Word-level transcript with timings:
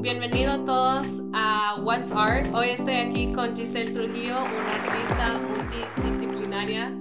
Bienvenidos 0.00 0.64
todos 0.64 1.08
a 1.34 1.80
What's 1.82 2.12
Art. 2.12 2.54
Hoy 2.54 2.68
estoy 2.70 2.94
aquí 2.94 3.32
con 3.32 3.56
Giselle 3.56 3.92
Trujillo, 3.92 4.44
una 4.44 4.74
artista 4.76 5.38
multidisciplinaria. 5.38 6.96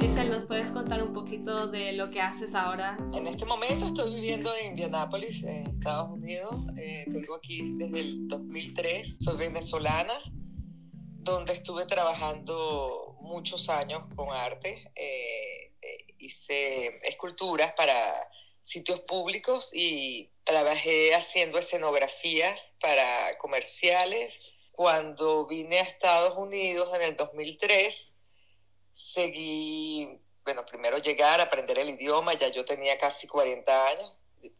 Giselle, 0.00 0.30
¿nos 0.30 0.44
puedes 0.44 0.70
contar 0.70 1.02
un 1.02 1.12
poquito 1.12 1.66
de 1.66 1.94
lo 1.94 2.12
que 2.12 2.20
haces 2.20 2.54
ahora? 2.54 2.96
En 3.12 3.26
este 3.26 3.44
momento 3.44 3.86
estoy 3.86 4.14
viviendo 4.14 4.54
en 4.54 4.70
Indianápolis, 4.70 5.42
en 5.42 5.66
Estados 5.66 6.10
Unidos. 6.12 6.54
Eh, 6.76 7.06
tengo 7.10 7.34
aquí 7.34 7.72
desde 7.74 8.00
el 8.00 8.28
2003. 8.28 9.16
Soy 9.18 9.36
venezolana, 9.36 10.14
donde 11.18 11.54
estuve 11.54 11.86
trabajando 11.86 13.16
muchos 13.20 13.68
años 13.68 14.04
con 14.14 14.30
arte. 14.30 14.92
Eh, 14.94 15.72
eh, 15.82 16.14
hice 16.18 17.00
esculturas 17.02 17.74
para 17.76 18.14
sitios 18.62 19.00
públicos 19.00 19.74
y 19.74 20.30
trabajé 20.46 21.12
haciendo 21.14 21.58
escenografías 21.58 22.72
para 22.80 23.36
comerciales. 23.36 24.38
Cuando 24.70 25.46
vine 25.46 25.80
a 25.80 25.82
Estados 25.82 26.38
Unidos 26.38 26.94
en 26.94 27.02
el 27.02 27.16
2003, 27.16 28.12
seguí, 28.92 30.20
bueno, 30.44 30.64
primero 30.64 30.98
llegar 30.98 31.40
aprender 31.40 31.78
el 31.78 31.90
idioma, 31.90 32.34
ya 32.34 32.48
yo 32.48 32.64
tenía 32.64 32.96
casi 32.96 33.26
40 33.26 33.88
años. 33.88 34.12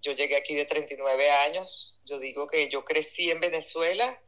Yo 0.02 0.12
llegué 0.12 0.36
aquí 0.36 0.56
de 0.56 0.64
39 0.64 1.30
años. 1.30 2.00
Yo 2.04 2.18
digo 2.18 2.48
que 2.48 2.68
yo 2.68 2.84
crecí 2.84 3.30
en 3.30 3.40
Venezuela 3.40 4.20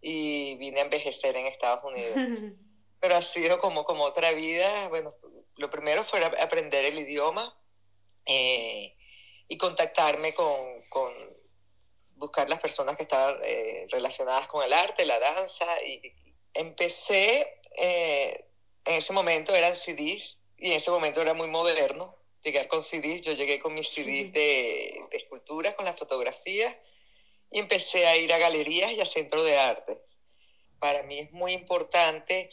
y 0.00 0.54
vine 0.54 0.80
a 0.80 0.84
envejecer 0.84 1.36
en 1.36 1.46
Estados 1.46 1.84
Unidos. 1.84 2.14
Pero 3.00 3.14
ha 3.14 3.22
sido 3.22 3.60
como, 3.60 3.84
como 3.84 4.04
otra 4.04 4.32
vida. 4.32 4.88
Bueno, 4.88 5.14
lo 5.56 5.70
primero 5.70 6.02
fue 6.02 6.24
aprender 6.24 6.86
el 6.86 6.98
idioma. 6.98 7.54
Eh, 8.24 8.94
y 9.48 9.56
contactarme 9.56 10.34
con, 10.34 10.77
con 10.88 11.12
buscar 12.16 12.48
las 12.48 12.60
personas 12.60 12.96
que 12.96 13.04
estaban 13.04 13.38
eh, 13.44 13.86
relacionadas 13.90 14.48
con 14.48 14.64
el 14.64 14.72
arte, 14.72 15.06
la 15.06 15.18
danza. 15.18 15.66
Y 15.82 16.12
empecé, 16.54 17.60
eh, 17.76 18.44
en 18.84 18.94
ese 18.94 19.12
momento 19.12 19.54
eran 19.54 19.76
CDs 19.76 20.38
y 20.56 20.68
en 20.68 20.72
ese 20.74 20.90
momento 20.90 21.22
era 21.22 21.34
muy 21.34 21.48
moderno 21.48 22.16
llegar 22.42 22.68
con 22.68 22.82
CDs. 22.82 23.22
Yo 23.22 23.32
llegué 23.32 23.60
con 23.60 23.74
mis 23.74 23.88
CDs 23.88 24.32
de, 24.32 25.00
de 25.10 25.16
escultura, 25.16 25.74
con 25.76 25.84
la 25.84 25.94
fotografía 25.94 26.78
y 27.50 27.58
empecé 27.58 28.06
a 28.06 28.16
ir 28.16 28.32
a 28.32 28.38
galerías 28.38 28.92
y 28.92 29.00
a 29.00 29.06
centros 29.06 29.44
de 29.44 29.58
arte. 29.58 29.98
Para 30.78 31.02
mí 31.02 31.18
es 31.18 31.32
muy 31.32 31.52
importante 31.52 32.50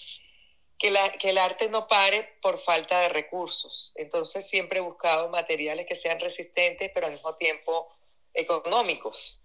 que, 0.77 0.91
la, 0.91 1.11
que 1.13 1.29
el 1.29 1.37
arte 1.37 1.69
no 1.69 1.87
pare 1.87 2.37
por 2.41 2.57
falta 2.57 2.99
de 3.01 3.09
recursos. 3.09 3.93
Entonces 3.95 4.47
siempre 4.47 4.79
he 4.79 4.81
buscado 4.81 5.29
materiales 5.29 5.85
que 5.85 5.95
sean 5.95 6.19
resistentes, 6.19 6.91
pero 6.93 7.07
al 7.07 7.13
mismo 7.13 7.35
tiempo 7.35 7.94
económicos. 8.35 9.41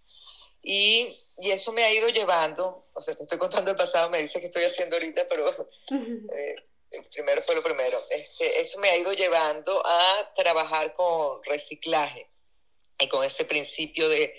Y, 0.63 1.17
y, 1.39 1.51
eso 1.51 1.73
me 1.73 1.85
ha 1.85 1.93
ido 1.93 2.09
llevando, 2.09 2.87
o 2.93 3.01
sea, 3.01 3.15
te 3.15 3.23
estoy 3.23 3.39
contando 3.39 3.71
el 3.71 3.77
pasado, 3.77 4.11
me 4.11 4.21
dice 4.21 4.41
que 4.41 4.47
estoy 4.47 4.65
haciendo 4.65 4.97
ahorita, 4.97 5.27
pero 5.29 5.71
eh, 6.37 6.57
primero 7.15 7.43
fue 7.43 7.55
lo 7.55 7.63
primero. 7.63 8.03
Este, 8.11 8.61
eso 8.61 8.79
me 8.79 8.91
ha 8.91 8.97
ido 8.97 9.13
llevando 9.13 9.85
a 9.85 10.33
trabajar 10.35 10.95
con 10.95 11.43
reciclaje 11.45 12.27
y 12.99 13.09
con 13.09 13.25
ese 13.25 13.45
principio 13.45 14.09
de, 14.09 14.35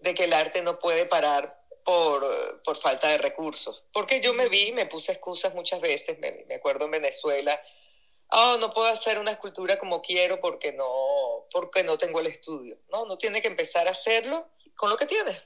de 0.00 0.14
que 0.14 0.24
el 0.24 0.32
arte 0.32 0.62
no 0.62 0.78
puede 0.78 1.06
parar 1.06 1.62
por, 1.84 2.62
por, 2.62 2.76
falta 2.76 3.08
de 3.08 3.18
recursos. 3.18 3.82
Porque 3.92 4.20
yo 4.20 4.34
me 4.34 4.48
vi, 4.48 4.72
me 4.72 4.86
puse 4.86 5.12
excusas 5.12 5.54
muchas 5.54 5.80
veces, 5.80 6.18
me, 6.18 6.44
me 6.46 6.56
acuerdo 6.56 6.86
en 6.86 6.92
Venezuela, 6.92 7.60
oh, 8.30 8.56
no 8.58 8.72
puedo 8.72 8.88
hacer 8.88 9.18
una 9.18 9.32
escultura 9.32 9.78
como 9.78 10.02
quiero 10.02 10.40
porque 10.40 10.72
no, 10.72 11.46
porque 11.50 11.82
no 11.82 11.98
tengo 11.98 12.20
el 12.20 12.26
estudio. 12.26 12.78
No, 12.90 13.06
no 13.06 13.18
tiene 13.18 13.42
que 13.42 13.48
empezar 13.48 13.88
a 13.88 13.92
hacerlo 13.92 14.48
con 14.76 14.90
lo 14.90 14.96
que 14.96 15.06
tiene. 15.06 15.40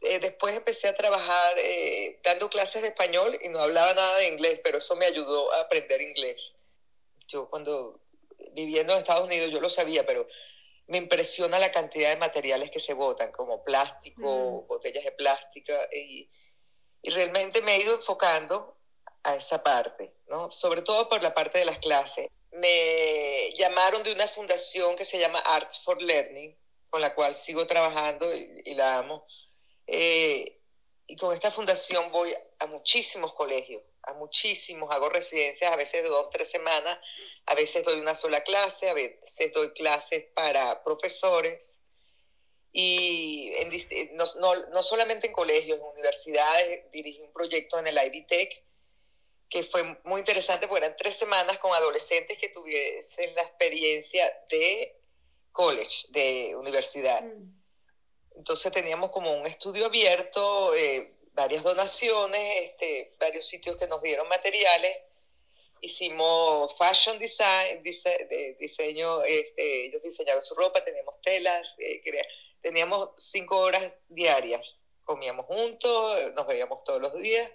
Eh, 0.00 0.18
después 0.18 0.54
empecé 0.54 0.88
a 0.88 0.94
trabajar 0.94 1.54
eh, 1.58 2.20
dando 2.22 2.50
clases 2.50 2.82
de 2.82 2.88
español 2.88 3.38
y 3.40 3.48
no 3.48 3.60
hablaba 3.60 3.94
nada 3.94 4.18
de 4.18 4.28
inglés, 4.28 4.60
pero 4.62 4.78
eso 4.78 4.96
me 4.96 5.06
ayudó 5.06 5.52
a 5.54 5.60
aprender 5.62 6.02
inglés. 6.02 6.54
Yo 7.26 7.48
cuando 7.48 8.00
viviendo 8.52 8.92
en 8.92 9.00
Estados 9.00 9.24
Unidos, 9.24 9.50
yo 9.50 9.60
lo 9.60 9.70
sabía, 9.70 10.04
pero 10.06 10.26
me 10.86 10.98
impresiona 10.98 11.58
la 11.58 11.72
cantidad 11.72 12.10
de 12.10 12.16
materiales 12.16 12.70
que 12.70 12.80
se 12.80 12.94
botan, 12.94 13.32
como 13.32 13.64
plástico, 13.64 14.64
mm. 14.64 14.66
botellas 14.68 15.04
de 15.04 15.12
plástico, 15.12 15.72
y, 15.92 16.28
y, 17.02 17.10
realmente 17.10 17.62
me 17.62 17.76
he 17.76 17.82
ido 17.82 17.94
enfocando 17.94 18.76
a 19.22 19.36
esa 19.36 19.62
parte, 19.62 20.12
sobre 20.50 20.82
todo 20.82 21.08
por 21.08 21.22
la 21.22 21.34
parte 21.34 21.58
de 21.58 21.64
las 21.64 21.78
clases. 21.78 22.28
Me 22.52 23.52
llamaron 23.56 24.02
de 24.02 24.12
una 24.12 24.28
fundación 24.28 24.96
que 24.96 25.04
se 25.04 25.18
llama 25.18 25.40
Arts 25.40 25.78
for 25.84 26.00
Learning, 26.00 26.56
con 26.90 27.00
la 27.00 27.14
cual 27.14 27.34
sigo 27.34 27.66
trabajando 27.66 28.32
y, 28.34 28.74
la 28.74 28.98
amo. 28.98 29.26
Eh, 29.86 30.60
y 31.06 31.16
con 31.16 31.34
esta 31.34 31.50
fundación 31.50 32.10
voy 32.12 32.34
a 32.58 32.66
muchísimos 32.66 33.34
colegios, 33.34 33.82
a 34.02 34.14
muchísimos, 34.14 34.90
hago 34.90 35.08
residencias 35.08 35.72
a 35.72 35.76
veces 35.76 36.02
de 36.02 36.08
dos, 36.08 36.30
tres 36.30 36.50
semanas, 36.50 36.98
a 37.46 37.54
veces 37.54 37.84
doy 37.84 38.00
una 38.00 38.14
sola 38.14 38.42
clase, 38.42 38.88
a 38.88 38.94
veces 38.94 39.52
doy 39.52 39.72
clases 39.72 40.24
para 40.34 40.82
profesores 40.82 41.82
y 42.76 43.52
no, 44.14 44.24
no, 44.40 44.54
no, 44.70 44.82
solamente 44.82 45.28
en 45.28 45.32
colegios, 45.32 45.78
en 45.78 45.84
universidades, 45.84 46.90
dirigí 46.90 47.20
un 47.20 47.32
proyecto 47.32 47.78
en 47.78 47.86
el 47.86 47.98
Ivy 48.04 48.26
Tech 48.26 48.63
que 49.54 49.62
fue 49.62 49.84
muy 50.02 50.18
interesante 50.18 50.66
porque 50.66 50.84
eran 50.84 50.96
tres 50.96 51.14
semanas 51.14 51.58
con 51.60 51.72
adolescentes 51.72 52.36
que 52.38 52.48
tuviesen 52.48 53.32
la 53.36 53.42
experiencia 53.42 54.36
de 54.50 54.96
college, 55.52 56.06
de 56.08 56.56
universidad. 56.56 57.22
Mm. 57.22 57.54
Entonces 58.34 58.72
teníamos 58.72 59.12
como 59.12 59.32
un 59.32 59.46
estudio 59.46 59.86
abierto, 59.86 60.74
eh, 60.74 61.12
varias 61.34 61.62
donaciones, 61.62 62.62
este, 62.62 63.14
varios 63.20 63.46
sitios 63.46 63.76
que 63.76 63.86
nos 63.86 64.02
dieron 64.02 64.26
materiales. 64.26 64.96
Hicimos 65.80 66.76
fashion 66.76 67.20
design, 67.20 67.80
diseño, 68.58 69.22
este, 69.22 69.86
ellos 69.86 70.02
diseñaron 70.02 70.42
su 70.42 70.56
ropa, 70.56 70.82
teníamos 70.82 71.20
telas, 71.22 71.76
eh, 71.78 72.02
teníamos 72.60 73.10
cinco 73.18 73.58
horas 73.58 73.94
diarias. 74.08 74.88
Comíamos 75.04 75.46
juntos, 75.46 76.32
nos 76.34 76.44
veíamos 76.44 76.82
todos 76.82 77.00
los 77.00 77.14
días. 77.14 77.48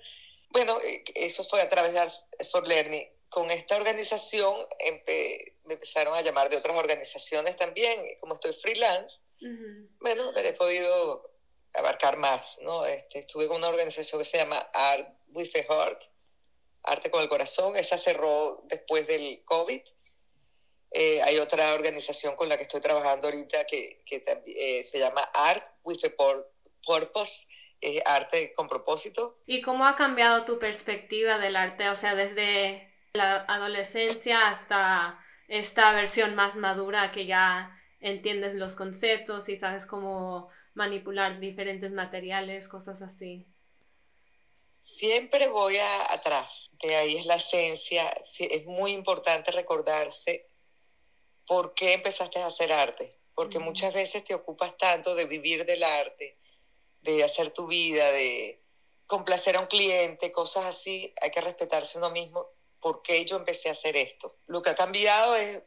Bueno, 0.50 0.80
eh, 0.82 1.04
eso 1.16 1.44
fue 1.44 1.62
a 1.62 1.70
través 1.70 1.94
de 1.94 2.46
For 2.46 2.68
Learning. 2.68 3.08
Con 3.30 3.52
esta 3.52 3.76
organización 3.76 4.68
me 5.66 5.74
empezaron 5.74 6.16
a 6.16 6.22
llamar 6.22 6.50
de 6.50 6.58
otras 6.58 6.76
organizaciones 6.76 7.56
también, 7.58 8.18
como 8.20 8.34
estoy 8.34 8.54
freelance. 8.54 9.22
Bueno, 10.00 10.32
le 10.32 10.50
he 10.50 10.54
podido 10.54 11.30
abarcar 11.74 12.18
más, 12.18 12.58
¿no? 12.62 12.86
Este, 12.86 13.20
estuve 13.20 13.48
con 13.48 13.58
una 13.58 13.70
organización 13.70 14.20
que 14.20 14.26
se 14.26 14.38
llama 14.38 14.58
Art 14.74 15.08
with 15.28 15.52
a 15.56 15.60
Heart, 15.60 16.02
Arte 16.84 17.12
con 17.12 17.22
el 17.22 17.30
Corazón, 17.30 17.76
esa 17.76 17.98
cerró 17.98 18.64
después 18.66 19.06
del 19.08 19.44
COVID. 19.46 19.82
Eh, 20.92 21.22
hay 21.22 21.38
otra 21.38 21.74
organización 21.74 22.36
con 22.36 22.50
la 22.50 22.58
que 22.58 22.64
estoy 22.64 22.82
trabajando 22.82 23.28
ahorita 23.28 23.66
que, 23.68 24.02
que 24.06 24.24
eh, 24.48 24.84
se 24.84 24.98
llama 24.98 25.22
Art 25.34 25.64
with 25.84 26.04
a 26.04 26.10
Purpose, 26.84 27.46
arte 28.06 28.54
con 28.54 28.68
propósito. 28.68 29.40
¿Y 29.46 29.62
cómo 29.62 29.86
ha 29.86 29.96
cambiado 29.96 30.46
tu 30.46 30.60
perspectiva 30.60 31.38
del 31.40 31.56
arte? 31.56 31.90
O 31.90 31.96
sea, 31.96 32.16
desde 32.16 32.94
la 33.14 33.46
adolescencia 33.48 34.50
hasta 34.50 35.20
esta 35.48 35.92
versión 35.94 36.36
más 36.36 36.56
madura 36.56 37.12
que 37.12 37.26
ya 37.26 37.76
entiendes 38.00 38.54
los 38.56 38.76
conceptos 38.76 39.50
y 39.50 39.56
sabes 39.56 39.86
cómo 39.86 40.50
manipular 40.74 41.40
diferentes 41.40 41.92
materiales, 41.92 42.68
cosas 42.68 43.02
así? 43.02 43.48
Siempre 44.82 45.48
voy 45.48 45.78
a, 45.78 46.14
atrás, 46.14 46.70
que 46.80 46.96
ahí 46.96 47.18
es 47.18 47.26
la 47.26 47.36
esencia. 47.36 48.10
es 48.40 48.66
muy 48.66 48.94
importante 48.94 49.52
recordarse 49.52 50.48
por 51.46 51.74
qué 51.74 51.94
empezaste 51.94 52.40
a 52.40 52.48
hacer 52.48 52.72
arte, 52.72 53.18
porque 53.36 53.60
muchas 53.60 53.94
veces 53.94 54.24
te 54.24 54.34
ocupas 54.34 54.78
tanto 54.78 55.16
de 55.16 55.26
vivir 55.26 55.66
del 55.66 55.84
arte, 55.84 56.39
de 57.02 57.24
hacer 57.24 57.52
tu 57.52 57.68
vida, 57.68 58.12
de 58.12 58.60
complacer 59.08 59.56
a 59.56 59.62
un 59.62 59.68
cliente, 59.68 60.32
cosas 60.32 60.66
así. 60.66 61.14
Hay 61.22 61.32
que 61.32 61.42
respetarse 61.42 61.98
uno 61.98 62.10
mismo. 62.10 62.48
¿Por 62.82 63.02
qué 63.02 63.26
yo 63.26 63.38
empecé 63.38 63.70
a 63.70 63.72
hacer 63.72 63.98
esto? 63.98 64.36
Lo 64.48 64.62
que 64.62 64.70
ha 64.70 64.76
cambiado 64.76 65.36
es 65.36 65.62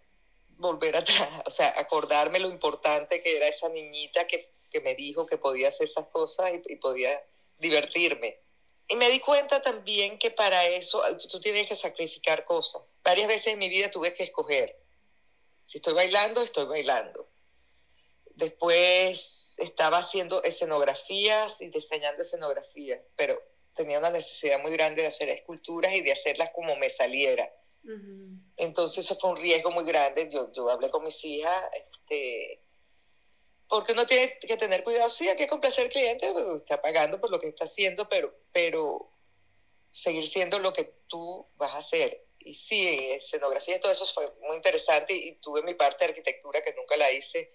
volver 0.56 0.96
atrás, 0.96 1.28
o 1.46 1.50
sea, 1.50 1.74
acordarme 1.76 2.38
lo 2.38 2.48
importante 2.48 3.22
que 3.22 3.36
era 3.36 3.48
esa 3.48 3.68
niñita 3.68 4.26
que 4.26 4.52
que 4.72 4.80
me 4.80 4.96
dijo 4.96 5.26
que 5.26 5.38
podía 5.38 5.68
hacer 5.68 5.84
esas 5.84 6.06
cosas 6.06 6.50
y, 6.66 6.76
podía 6.76 7.22
divertirme. 7.58 8.40
Y 8.88 8.96
me 8.96 9.08
di 9.10 9.20
cuenta 9.20 9.62
también 9.62 10.18
que 10.18 10.30
para 10.30 10.66
eso 10.66 11.02
tú, 11.30 11.38
tienes 11.38 11.68
que 11.68 11.76
sacrificar 11.76 12.44
cosas. 12.44 12.82
Varias 13.04 13.28
veces 13.28 13.52
en 13.52 13.58
mi 13.58 13.68
vida 13.68 13.90
tuve 13.90 14.14
que 14.14 14.24
escoger. 14.24 14.76
Si 15.64 15.78
estoy 15.78 15.94
bailando, 15.94 16.40
estoy 16.40 16.64
bailando. 16.64 17.28
Después 18.34 19.41
estaba 19.58 19.98
haciendo 19.98 20.42
escenografías 20.42 21.60
y 21.60 21.68
diseñando 21.68 22.22
escenografías, 22.22 23.00
pero 23.16 23.40
tenía 23.74 23.98
una 23.98 24.10
necesidad 24.10 24.60
muy 24.60 24.72
grande 24.72 25.02
de 25.02 25.08
hacer 25.08 25.28
esculturas 25.28 25.94
y 25.94 26.00
de 26.00 26.12
hacerlas 26.12 26.50
como 26.54 26.76
me 26.76 26.90
saliera. 26.90 27.50
Entonces 28.56 29.04
eso 29.04 29.16
fue 29.16 29.30
un 29.30 29.36
riesgo 29.36 29.70
muy 29.70 29.84
grande. 29.84 30.28
Yo, 30.30 30.52
yo 30.52 30.70
hablé 30.70 30.90
con 30.90 31.02
mis 31.02 31.24
hijas, 31.24 31.68
este, 31.74 32.62
porque 33.68 33.92
uno 33.92 34.06
tiene 34.06 34.38
que 34.38 34.56
tener 34.56 34.84
cuidado, 34.84 35.10
sí, 35.10 35.28
hay 35.28 35.36
que 35.36 35.48
complacer 35.48 35.86
al 35.86 35.90
cliente, 35.90 36.30
pues, 36.32 36.60
está 36.60 36.80
pagando 36.80 37.20
por 37.20 37.30
lo 37.30 37.38
que 37.38 37.48
está 37.48 37.64
haciendo, 37.64 38.08
pero, 38.08 38.32
pero 38.52 39.10
seguir 39.90 40.28
siendo 40.28 40.58
lo 40.58 40.72
que 40.72 40.94
tú 41.08 41.46
vas 41.56 41.74
a 41.74 41.78
hacer. 41.78 42.26
Y 42.38 42.54
sí, 42.54 42.86
escenografía 43.12 43.76
y 43.76 43.80
todo 43.80 43.92
eso 43.92 44.04
fue 44.06 44.30
muy 44.42 44.56
interesante 44.56 45.14
y 45.14 45.36
tuve 45.36 45.62
mi 45.62 45.74
parte 45.74 46.04
de 46.04 46.10
arquitectura 46.10 46.62
que 46.62 46.74
nunca 46.74 46.96
la 46.96 47.10
hice. 47.12 47.54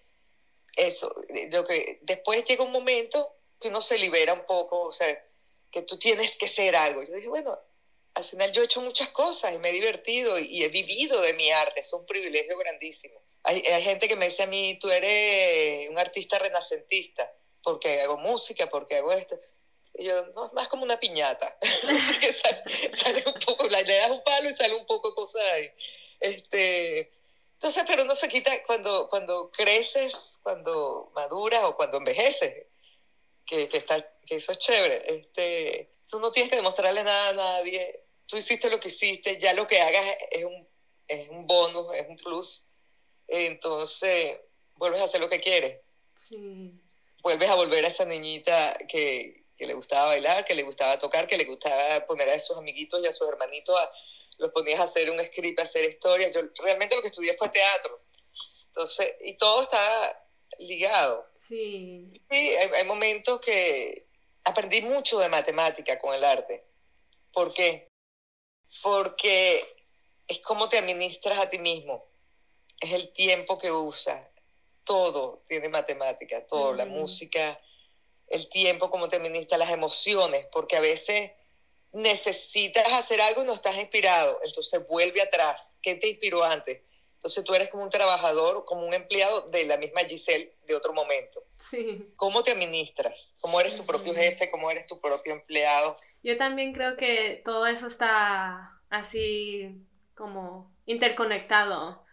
Eso, 0.78 1.14
lo 1.50 1.66
que 1.66 1.98
después 2.04 2.46
llega 2.46 2.64
un 2.64 2.72
momento 2.72 3.36
que 3.60 3.70
uno 3.70 3.82
se 3.82 3.98
libera 3.98 4.34
un 4.34 4.46
poco, 4.46 4.84
o 4.84 4.92
sea, 4.92 5.08
que 5.72 5.82
tú 5.82 5.98
tienes 5.98 6.38
que 6.38 6.48
ser 6.48 6.76
algo. 6.76 7.04
Yo 7.04 7.16
dije, 7.16 7.28
bueno, 7.28 7.58
al 8.14 8.24
final 8.24 8.52
yo 8.52 8.62
he 8.62 8.66
hecho 8.66 8.82
muchas 8.82 9.10
cosas 9.10 9.56
y 9.56 9.58
me 9.58 9.70
he 9.70 9.72
divertido 9.72 10.38
y, 10.38 10.64
he 10.64 10.68
vivido 10.70 11.20
de 11.22 11.34
mi 11.34 11.50
arte, 11.50 11.80
es 11.80 11.92
un 11.94 12.06
privilegio 12.06 12.56
grandísimo. 12.60 13.20
Hay, 13.44 13.62
hay, 13.62 13.82
gente 13.82 14.08
que 14.08 14.16
me 14.16 14.26
dice 14.26 14.44
a 14.44 14.48
mí, 14.48 14.78
tú 14.80 14.90
eres 14.92 15.90
un 15.90 15.98
artista 15.98 16.38
renacentista, 16.38 17.32
porque 17.64 18.02
hago 18.02 18.18
música, 18.18 18.70
porque 18.70 18.98
hago 18.98 19.12
esto. 19.12 19.40
Y 19.96 20.06
yo, 20.06 20.28
no, 20.28 20.46
es 20.46 20.54
más 20.54 20.68
como 20.68 20.84
una 20.84 21.00
piñata. 21.00 21.58
sale, 22.32 22.94
sale, 22.94 23.24
un 23.26 23.40
poco, 23.44 23.68
le 23.68 23.84
das 23.84 24.12
un 24.12 24.24
palo 24.24 24.48
y 24.48 24.54
sale 24.54 24.76
un 24.76 24.86
poco 24.86 25.16
cosas 25.16 25.42
ahí. 25.44 25.72
Este, 26.20 27.17
entonces, 27.58 27.84
pero 27.88 28.06
no 28.06 28.14
se 28.16 28.30
quita 28.30 28.64
cuando, 28.64 29.10
cuando 29.10 29.50
creces, 29.52 30.40
cuando 30.44 31.12
maduras 31.16 31.64
o 31.64 31.76
cuando 31.76 31.98
envejeces, 31.98 32.68
que, 33.46 33.68
que, 33.68 33.78
está, 33.78 34.06
que 34.26 34.36
eso 34.36 34.52
es 34.52 34.60
chévere. 34.60 35.04
Este, 35.08 35.92
tú 36.10 36.20
no 36.20 36.32
tienes 36.32 36.52
que 36.52 36.58
demostrarle 36.58 37.04
nada 37.04 37.30
a 37.30 37.34
nadie. 37.34 38.04
Tú 38.28 38.38
hiciste 38.38 38.70
lo 38.70 38.80
que 38.80 38.90
hiciste, 38.90 39.40
ya 39.40 39.54
lo 39.54 39.66
que 39.66 39.82
hagas 39.82 40.06
es 40.30 40.46
un, 40.46 40.68
es 41.08 41.30
un 41.30 41.48
bonus, 41.48 41.96
es 41.96 42.08
un 42.08 42.18
plus 42.18 42.68
entonces 43.28 44.38
vuelves 44.76 45.02
a 45.02 45.06
hacer 45.06 45.20
lo 45.20 45.30
que 45.30 45.40
quieres. 45.40 45.82
Sí. 46.22 46.72
Vuelves 47.22 47.50
a 47.50 47.56
volver 47.56 47.84
a 47.84 47.90
esa 47.90 48.06
niñita 48.06 48.78
que, 48.88 49.46
que, 49.58 49.66
le 49.66 49.74
gustaba 49.74 50.08
bailar, 50.08 50.46
que 50.46 50.56
le 50.56 50.64
gustaba 50.64 50.98
tocar, 50.98 51.28
que 51.28 51.38
le 51.38 51.46
gustaba 51.46 52.06
poner 52.06 52.30
a 52.30 52.40
sus 52.40 52.58
amiguitos 52.58 53.02
y 53.04 53.08
a 53.08 53.12
sus 53.12 53.28
hermanitos, 53.28 53.78
a, 53.78 53.92
los 54.38 54.52
ponías 54.52 54.80
a 54.80 54.84
hacer 54.84 55.10
un 55.10 55.20
script, 55.20 55.60
a 55.60 55.64
hacer 55.64 55.86
historias. 55.86 56.32
Yo 56.34 56.42
realmente 56.64 56.96
lo 56.96 57.02
que 57.02 57.10
estudié 57.10 57.36
fue 57.38 57.50
teatro. 57.50 58.02
Entonces, 58.68 59.16
y 59.22 59.36
todo 59.38 59.64
está 59.64 60.26
ligado. 60.60 61.28
Sí. 61.36 62.12
Sí, 62.30 62.36
hay, 62.56 62.70
hay 62.74 62.84
momentos 62.86 63.40
que 63.42 64.08
aprendí 64.44 64.82
mucho 64.82 65.20
de 65.20 65.30
matemática 65.30 66.00
con 66.00 66.14
el 66.14 66.24
arte. 66.24 66.64
¿Por 67.34 67.54
qué? 67.54 67.88
Porque 68.82 69.76
es 70.28 70.40
como 70.40 70.70
te 70.70 70.78
administras 70.78 71.40
a 71.40 71.50
ti 71.50 71.58
mismo 71.58 72.08
es 72.80 72.94
el 72.94 73.12
tiempo 73.12 73.58
que 73.58 73.72
usa. 73.72 74.30
Todo 74.84 75.44
tiene 75.48 75.70
matemática, 75.70 76.46
todo, 76.48 76.74
la 76.74 76.86
música, 76.86 77.60
el 78.28 78.50
tiempo, 78.50 78.90
como 78.90 79.10
te 79.10 79.18
administra 79.18 79.58
las 79.58 79.72
emociones, 79.72 80.46
porque 80.52 80.78
a 80.78 80.82
veces 80.82 81.32
necesitas 81.98 82.92
hacer 82.94 83.20
algo 83.22 83.44
y 83.44 83.46
no 83.48 83.54
estás 83.54 83.76
inspirado, 83.76 84.40
entonces 84.44 84.88
vuelve 84.88 85.22
atrás. 85.22 85.78
¿Qué 85.82 85.96
te 85.96 86.08
inspiró 86.08 86.44
antes? 86.44 86.82
Entonces 87.16 87.44
tú 87.44 87.56
eres 87.56 87.70
como 87.70 87.84
un 87.84 87.90
trabajador, 87.90 88.64
como 88.66 88.86
un 88.86 88.94
empleado 88.94 89.50
de 89.50 89.66
la 89.66 89.78
misma 89.78 90.02
Giselle 90.02 90.56
de 90.68 90.76
otro 90.76 90.94
momento. 90.94 91.44
Sí. 91.58 92.08
¿Cómo 92.16 92.44
te 92.44 92.52
administras? 92.52 93.36
¿Cómo 93.40 93.60
eres 93.60 93.76
tu 93.76 93.86
propio 93.86 94.14
jefe? 94.14 94.52
¿Cómo 94.52 94.70
eres 94.70 94.86
tu 94.86 95.02
propio 95.02 95.34
empleado? 95.34 95.98
Yo 96.22 96.38
también 96.38 96.74
creo 96.74 96.96
que 96.96 97.42
todo 97.44 97.66
eso 97.66 97.88
está 97.88 98.80
así 98.90 99.76
como 100.14 100.72
interconectado 100.86 102.06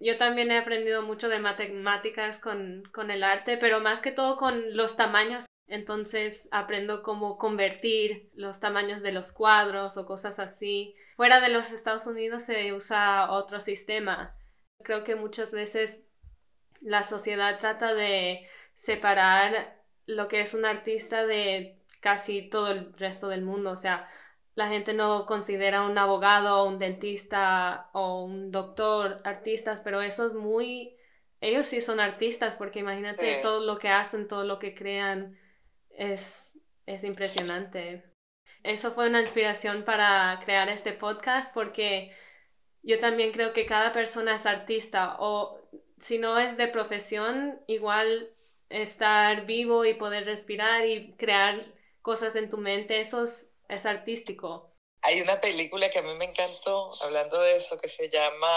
yo 0.00 0.16
también 0.16 0.50
he 0.50 0.58
aprendido 0.58 1.02
mucho 1.02 1.28
de 1.28 1.38
matemáticas 1.38 2.40
con, 2.40 2.84
con 2.92 3.10
el 3.10 3.24
arte, 3.24 3.56
pero 3.56 3.80
más 3.80 4.02
que 4.02 4.12
todo 4.12 4.36
con 4.36 4.76
los 4.76 4.96
tamaños. 4.96 5.46
Entonces 5.68 6.48
aprendo 6.50 7.02
cómo 7.02 7.38
convertir 7.38 8.30
los 8.34 8.58
tamaños 8.58 9.02
de 9.02 9.12
los 9.12 9.32
cuadros 9.32 9.96
o 9.96 10.06
cosas 10.06 10.38
así. 10.38 10.94
Fuera 11.16 11.40
de 11.40 11.50
los 11.50 11.72
Estados 11.72 12.06
Unidos 12.06 12.42
se 12.42 12.72
usa 12.72 13.30
otro 13.30 13.60
sistema. 13.60 14.34
Creo 14.82 15.04
que 15.04 15.14
muchas 15.14 15.52
veces 15.52 16.06
la 16.80 17.02
sociedad 17.02 17.58
trata 17.58 17.94
de 17.94 18.48
separar 18.74 19.82
lo 20.06 20.28
que 20.28 20.40
es 20.40 20.54
un 20.54 20.64
artista 20.64 21.26
de 21.26 21.78
casi 22.00 22.48
todo 22.48 22.70
el 22.70 22.92
resto 22.94 23.28
del 23.28 23.42
mundo. 23.42 23.70
O 23.70 23.76
sea, 23.76 24.08
la 24.54 24.68
gente 24.68 24.92
no 24.94 25.26
considera 25.26 25.82
un 25.82 25.96
abogado, 25.98 26.64
un 26.64 26.78
dentista 26.78 27.90
o 27.92 28.24
un 28.24 28.50
doctor 28.50 29.18
artistas, 29.24 29.80
pero 29.80 30.02
eso 30.02 30.26
es 30.26 30.34
muy, 30.34 30.96
ellos 31.40 31.66
sí 31.66 31.80
son 31.80 32.00
artistas 32.00 32.56
porque 32.56 32.80
imagínate 32.80 33.40
todo 33.42 33.64
lo 33.64 33.78
que 33.78 33.88
hacen, 33.88 34.26
todo 34.26 34.44
lo 34.44 34.58
que 34.58 34.74
crean, 34.74 35.38
es, 35.98 36.60
es 36.86 37.04
impresionante. 37.04 38.04
Eso 38.62 38.92
fue 38.92 39.08
una 39.08 39.20
inspiración 39.20 39.84
para 39.84 40.40
crear 40.44 40.68
este 40.68 40.92
podcast 40.92 41.52
porque 41.54 42.12
yo 42.82 42.98
también 42.98 43.32
creo 43.32 43.52
que 43.52 43.66
cada 43.66 43.92
persona 43.92 44.36
es 44.36 44.46
artista 44.46 45.16
o 45.18 45.60
si 45.98 46.18
no 46.18 46.38
es 46.38 46.56
de 46.56 46.68
profesión, 46.68 47.60
igual 47.66 48.32
estar 48.70 49.46
vivo 49.46 49.84
y 49.84 49.94
poder 49.94 50.24
respirar 50.24 50.86
y 50.86 51.12
crear 51.16 51.66
cosas 52.02 52.36
en 52.36 52.48
tu 52.48 52.58
mente, 52.58 53.00
eso 53.00 53.24
es 53.24 53.58
es 53.68 53.86
artístico. 53.86 54.72
Hay 55.02 55.20
una 55.20 55.40
película 55.40 55.90
que 55.90 56.00
a 56.00 56.02
mí 56.02 56.14
me 56.14 56.24
encantó, 56.24 56.92
hablando 57.02 57.40
de 57.40 57.56
eso, 57.56 57.78
que 57.78 57.88
se 57.88 58.10
llama 58.10 58.48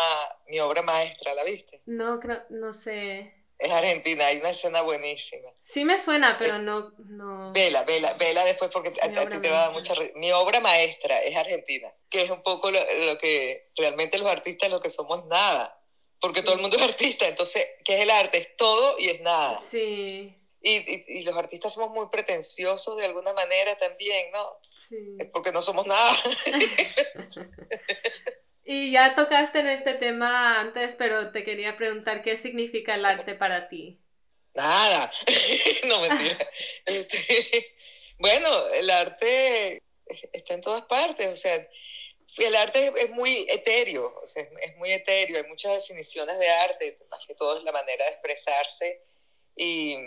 Mi 0.47 0.59
obra 0.59 0.81
maestra, 0.81 1.33
¿la 1.35 1.43
viste? 1.43 1.81
No, 1.85 2.19
creo, 2.19 2.41
no 2.49 2.73
sé. 2.73 3.40
Es 3.61 3.71
argentina, 3.71 4.25
hay 4.25 4.37
una 4.37 4.49
escena 4.49 4.81
buenísima. 4.81 5.49
Sí 5.61 5.85
me 5.85 5.99
suena, 5.99 6.35
pero 6.39 6.57
no, 6.57 6.93
no... 6.97 7.53
Vela, 7.53 7.83
vela, 7.83 8.13
vela 8.13 8.43
después 8.43 8.71
porque 8.73 8.91
a, 8.99 9.07
ti 9.29 9.39
te 9.39 9.49
va 9.51 9.59
a 9.59 9.65
dar 9.65 9.71
mucha... 9.71 9.93
Mi 10.15 10.31
obra 10.31 10.59
maestra 10.59 11.21
es 11.21 11.35
argentina, 11.35 11.93
que 12.09 12.23
es 12.23 12.31
un 12.31 12.41
poco 12.41 12.71
lo, 12.71 12.79
que 13.19 13.69
realmente 13.75 14.17
los 14.17 14.27
artistas 14.27 14.71
lo 14.71 14.81
que 14.81 14.89
somos 14.89 15.27
nada, 15.27 15.79
porque 16.19 16.41
todo 16.41 16.55
el 16.55 16.61
mundo 16.61 16.75
es 16.75 16.81
artista, 16.81 17.27
entonces, 17.27 17.67
¿qué 17.85 17.97
es 17.97 18.01
el 18.01 18.09
arte? 18.09 18.39
Es 18.39 18.57
todo 18.57 18.97
y 18.97 19.09
es 19.09 19.21
nada. 19.21 19.53
Sí. 19.53 20.35
Y, 20.63 21.19
y, 21.19 21.23
los 21.23 21.37
artistas 21.37 21.73
somos 21.73 21.91
muy 21.91 22.07
pretenciosos 22.09 22.97
de 22.97 23.05
alguna 23.05 23.33
manera 23.33 23.77
también, 23.77 24.31
¿no? 24.31 24.57
Sí. 24.73 25.17
Es 25.19 25.27
porque 25.29 25.51
no 25.51 25.61
somos 25.61 25.85
nada. 25.85 26.17
y 28.73 28.89
ya 28.89 29.15
tocaste 29.15 29.59
en 29.59 29.68
este 29.68 29.95
tema 29.95 30.62
antes, 30.62 30.95
pero 30.95 31.33
te 31.33 31.44
quería 31.44 31.75
preguntar 31.75 32.21
qué 32.21 32.38
significa 32.38 32.95
el 32.95 33.03
arte 33.03 33.35
para 33.35 33.68
ti. 33.68 34.00
Nada, 34.53 35.12
no 35.88 36.00
mentira. 36.00 36.38
Este, 36.86 37.75
bueno, 38.17 38.67
el 38.69 38.89
arte 38.89 39.84
está 40.31 40.53
en 40.53 40.62
todas 40.62 40.86
partes, 40.86 41.27
o 41.27 41.36
sea, 41.36 41.67
el 42.38 42.55
arte 42.55 42.93
es, 42.95 43.10
muy 43.10 43.45
etéreo, 43.50 44.17
o 44.24 44.25
sea, 44.25 44.48
es 44.62 44.77
muy 44.77 44.93
etéreo, 44.93 45.36
hay 45.36 45.50
muchas 45.50 45.75
definiciones 45.75 46.39
de 46.39 46.50
arte, 46.50 46.98
más 47.10 47.25
que 47.25 47.36
todo 47.36 47.57
es 47.57 47.65
la 47.65 47.74
manera 47.74 48.05
de 48.05 48.12
expresarse 48.12 49.01
y 49.53 49.98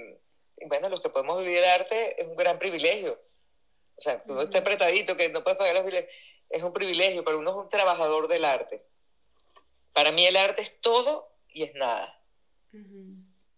bueno, 0.68 0.88
los 0.88 1.02
que 1.02 1.10
podemos 1.10 1.38
vivir 1.40 1.58
el 1.58 1.64
arte 1.66 2.18
es 2.18 2.26
un 2.26 2.36
gran 2.36 2.58
privilegio. 2.58 3.20
O 3.96 4.00
sea, 4.00 4.22
uno 4.26 4.42
está 4.42 4.58
apretadito, 4.58 5.16
que 5.16 5.28
no 5.28 5.44
puedes 5.44 5.58
pagar 5.58 5.74
los 5.74 5.84
biles, 5.84 6.08
es 6.54 6.62
un 6.62 6.72
privilegio, 6.72 7.24
pero 7.24 7.40
uno 7.40 7.50
es 7.50 7.56
un 7.56 7.68
trabajador 7.68 8.28
del 8.28 8.44
arte. 8.44 8.86
Para 9.92 10.12
mí 10.12 10.24
el 10.24 10.36
arte 10.36 10.62
es 10.62 10.80
todo 10.80 11.28
y 11.48 11.64
es 11.64 11.74
nada. 11.74 12.20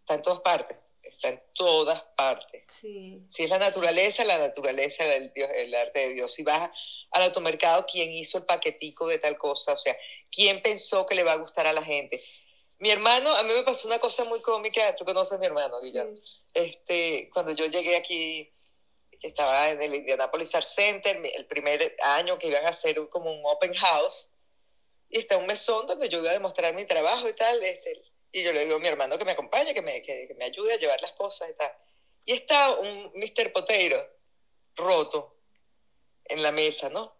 Está 0.00 0.14
en 0.14 0.22
todas 0.22 0.40
partes, 0.40 0.78
está 1.02 1.28
en 1.28 1.42
todas 1.54 2.02
partes. 2.16 2.64
Si 2.70 3.26
es 3.38 3.50
la 3.50 3.58
naturaleza, 3.58 4.24
la 4.24 4.38
naturaleza, 4.38 5.04
el, 5.14 5.30
Dios, 5.34 5.50
el 5.54 5.74
arte 5.74 6.08
de 6.08 6.14
Dios. 6.14 6.32
Si 6.32 6.42
vas 6.42 6.70
al 7.10 7.22
automercado, 7.22 7.84
¿quién 7.90 8.12
hizo 8.12 8.38
el 8.38 8.44
paquetico 8.44 9.06
de 9.06 9.18
tal 9.18 9.36
cosa? 9.36 9.74
O 9.74 9.78
sea, 9.78 9.96
¿quién 10.30 10.62
pensó 10.62 11.04
que 11.04 11.14
le 11.14 11.22
va 11.22 11.32
a 11.32 11.36
gustar 11.36 11.66
a 11.66 11.74
la 11.74 11.82
gente? 11.82 12.22
Mi 12.78 12.90
hermano, 12.90 13.34
a 13.34 13.42
mí 13.42 13.52
me 13.52 13.62
pasó 13.62 13.88
una 13.88 13.98
cosa 13.98 14.24
muy 14.24 14.40
cómica, 14.40 14.94
tú 14.96 15.04
conoces 15.04 15.34
a 15.34 15.38
mi 15.38 15.46
hermano, 15.46 15.80
Guillermo. 15.80 16.18
Este, 16.52 17.28
cuando 17.32 17.52
yo 17.52 17.66
llegué 17.66 17.96
aquí, 17.96 18.50
estaba 19.22 19.70
en 19.70 19.82
el 19.82 19.94
Indianapolis 19.94 20.54
Art 20.54 20.66
Center, 20.66 21.20
el 21.34 21.46
primer 21.46 21.96
año 22.02 22.38
que 22.38 22.48
iban 22.48 22.64
a 22.64 22.70
hacer 22.70 22.96
como 23.08 23.32
un 23.32 23.40
open 23.44 23.74
house, 23.74 24.30
y 25.08 25.18
está 25.18 25.36
un 25.36 25.46
mesón 25.46 25.86
donde 25.86 26.08
yo 26.08 26.18
iba 26.18 26.30
a 26.30 26.34
demostrar 26.34 26.74
mi 26.74 26.86
trabajo 26.86 27.28
y 27.28 27.32
tal, 27.34 27.62
este, 27.62 28.02
y 28.32 28.42
yo 28.42 28.52
le 28.52 28.64
digo 28.64 28.76
a 28.76 28.80
mi 28.80 28.88
hermano 28.88 29.16
que 29.16 29.24
me 29.24 29.32
acompañe, 29.32 29.72
que 29.72 29.82
me, 29.82 30.02
que, 30.02 30.34
me 30.36 30.46
ayude 30.46 30.74
a 30.74 30.78
llevar 30.78 31.00
las 31.00 31.12
cosas 31.12 31.50
y 31.50 31.54
tal. 31.54 31.72
Y 32.24 32.32
está 32.32 32.70
un 32.70 33.12
Mr. 33.14 33.52
Potato 33.52 34.06
roto 34.74 35.36
en 36.24 36.42
la 36.42 36.52
mesa, 36.52 36.88
¿no? 36.90 37.16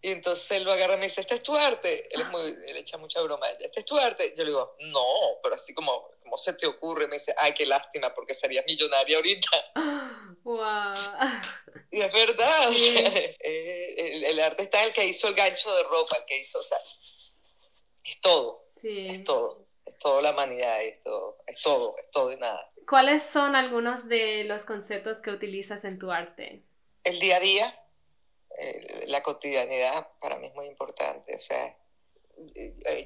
Y 0.00 0.12
entonces 0.12 0.48
él 0.52 0.62
lo 0.62 0.70
agarra 0.70 0.94
y 0.94 0.98
me 0.98 1.06
dice, 1.06 1.22
¿este 1.22 1.34
es 1.34 1.42
tu 1.42 1.56
arte? 1.56 2.08
Él, 2.14 2.20
es 2.20 2.28
muy, 2.28 2.42
él 2.42 2.76
echa 2.76 2.96
mucha 2.98 3.20
broma. 3.20 3.50
¿Este 3.50 3.80
es 3.80 3.84
tu 3.84 3.98
arte? 3.98 4.32
Yo 4.36 4.44
le 4.44 4.50
digo, 4.50 4.76
no, 4.78 5.06
pero 5.42 5.56
así 5.56 5.74
como, 5.74 6.12
¿cómo 6.22 6.36
se 6.36 6.52
te 6.52 6.66
ocurre? 6.66 7.08
Me 7.08 7.14
dice, 7.16 7.34
ay, 7.36 7.52
qué 7.52 7.66
lástima, 7.66 8.14
porque 8.14 8.34
serías 8.34 8.64
millonaria 8.64 9.16
ahorita. 9.16 9.50
¡Wow! 10.48 11.18
Y 11.90 12.00
es 12.00 12.10
verdad, 12.10 12.70
o 12.70 12.72
sea, 12.72 13.06
eh, 13.10 14.24
el, 14.30 14.40
arte 14.40 14.62
está 14.62 14.80
en 14.80 14.86
el 14.86 14.92
que 14.94 15.04
hizo 15.04 15.28
el 15.28 15.34
gancho 15.34 15.70
de 15.74 15.82
ropa, 15.82 16.16
el 16.16 16.24
que 16.24 16.40
hizo, 16.40 16.60
o 16.60 16.62
sea, 16.62 16.78
es 18.02 18.18
todo. 18.22 18.64
Sí. 18.66 19.08
Es 19.08 19.24
todo. 19.24 19.66
Es 19.84 19.98
toda 19.98 20.22
la 20.22 20.30
humanidad, 20.30 20.82
es 20.82 21.02
todo, 21.02 21.36
es 21.46 21.60
todo, 21.60 21.98
es 21.98 22.10
todo 22.10 22.32
y 22.32 22.36
nada. 22.36 22.72
¿Cuáles 22.88 23.22
son 23.22 23.56
algunos 23.56 24.08
de 24.08 24.44
los 24.44 24.64
conceptos 24.64 25.20
que 25.20 25.32
utilizas 25.32 25.84
en 25.84 25.98
tu 25.98 26.10
arte? 26.10 26.62
El 27.04 27.20
día 27.20 27.36
a 27.36 27.40
día, 27.40 27.84
la 29.04 29.22
cotidianidad 29.22 30.08
para 30.18 30.36
mí 30.36 30.46
es 30.46 30.54
muy 30.54 30.66
importante. 30.66 31.34
O 31.34 31.38
sea, 31.38 31.66
eh, 31.66 31.76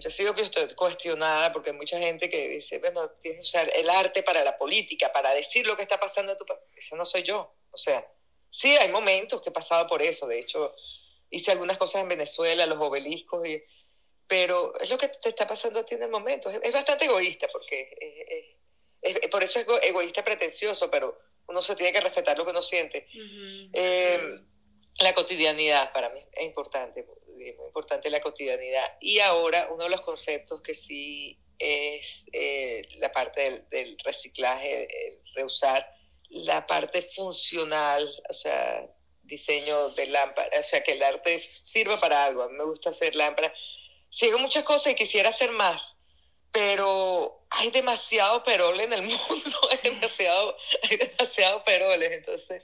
yo 0.01 0.11
sigo 0.11 0.35
que 0.35 0.43
estoy 0.43 0.75
cuestionada 0.75 1.53
porque 1.53 1.71
hay 1.71 1.77
mucha 1.77 1.99
gente 1.99 2.29
que 2.29 2.49
dice, 2.49 2.79
bueno, 2.79 3.11
tienes 3.23 3.41
que 3.41 3.43
usar 3.43 3.71
el 3.75 3.89
arte 3.89 4.23
para 4.23 4.45
la 4.45 4.59
política, 4.59 5.13
para 5.13 5.35
decir 5.35 5.67
lo 5.67 5.77
que 5.77 5.83
está 5.83 5.99
pasando 5.99 6.33
en 6.33 6.39
tu 6.39 6.47
país. 6.47 6.61
Ese 6.77 6.97
no 6.97 7.07
soy 7.07 7.23
yo. 7.23 7.55
O 7.71 7.79
sea, 7.79 8.07
sí 8.51 8.77
hay 8.77 8.91
momentos 8.91 9.41
que 9.41 9.51
he 9.51 9.53
pasado 9.53 9.87
por 9.87 10.03
eso. 10.03 10.27
De 10.27 10.39
hecho, 10.39 10.75
hice 11.31 11.53
algunas 11.53 11.79
cosas 11.79 12.03
en 12.03 12.09
Venezuela, 12.09 12.67
los 12.67 12.79
obeliscos, 12.79 13.47
y, 13.47 13.63
pero 14.27 14.79
es 14.79 14.89
lo 14.89 14.99
que 14.99 15.09
te 15.09 15.31
está 15.31 15.47
pasando 15.47 15.81
a 15.81 15.87
ti 15.87 15.95
en 15.95 16.03
el 16.03 16.11
momento. 16.11 16.51
Es, 16.51 16.73
bastante 16.73 17.07
egoísta 17.07 17.49
porque 17.49 18.59
por 19.31 19.43
eso 19.43 19.59
es 19.59 19.67
egoísta 19.83 20.25
pretencioso, 20.25 20.91
pero 20.91 21.19
uno 21.49 21.61
se 21.63 21.75
tiene 21.75 21.93
que 21.93 22.01
respetar 22.01 22.39
lo 22.39 22.45
que 22.45 22.51
uno 22.51 22.63
siente. 22.63 23.07
Eh, 23.73 24.21
la 24.99 25.15
cotidianidad 25.15 25.93
para 25.93 26.11
mí 26.11 26.21
es 26.33 26.45
importante 26.45 27.07
es 27.51 27.57
muy 27.57 27.67
importante 27.67 28.11
la 28.11 28.21
cotidianidad. 28.21 28.97
Y 29.01 29.21
ahora 29.21 29.69
uno 29.71 29.85
de 29.85 29.91
los 29.91 30.01
conceptos 30.01 30.63
que 30.63 30.75
sí 30.75 31.39
es 31.59 32.27
eh, 32.33 32.83
la 32.99 33.13
parte 33.13 33.65
del, 33.71 33.97
reciclaje, 34.05 35.09
el 35.09 35.19
reusar, 35.35 35.87
la 36.31 36.67
parte 36.67 37.03
funcional, 37.03 38.11
o 38.29 38.33
sea, 38.33 38.87
diseño 39.23 39.91
de 39.91 40.07
lámpara, 40.07 40.59
o 40.59 40.63
sea, 40.63 40.83
que 40.83 40.93
el 40.93 41.03
arte 41.03 41.43
sirva 41.63 42.01
para 42.01 42.25
algo. 42.25 42.43
A 42.43 42.49
mí 42.49 42.55
me 42.57 42.65
gusta 42.65 42.91
hacer 42.91 43.15
lámparas. 43.15 43.53
Sigo 44.11 44.39
muchas 44.39 44.65
cosas 44.65 44.93
y 44.93 44.97
quisiera 44.97 45.29
hacer 45.29 45.53
más, 45.53 45.97
pero 46.51 47.47
hay 47.51 47.71
demasiado 47.71 48.43
perole 48.43 48.85
en 48.85 48.93
el 48.93 49.03
mundo, 49.03 49.59
hay 49.71 49.91
demasiado, 49.91 50.57
hay 50.83 50.97
demasiado 50.97 51.65
peroles. 51.65 52.11
Entonces, 52.13 52.63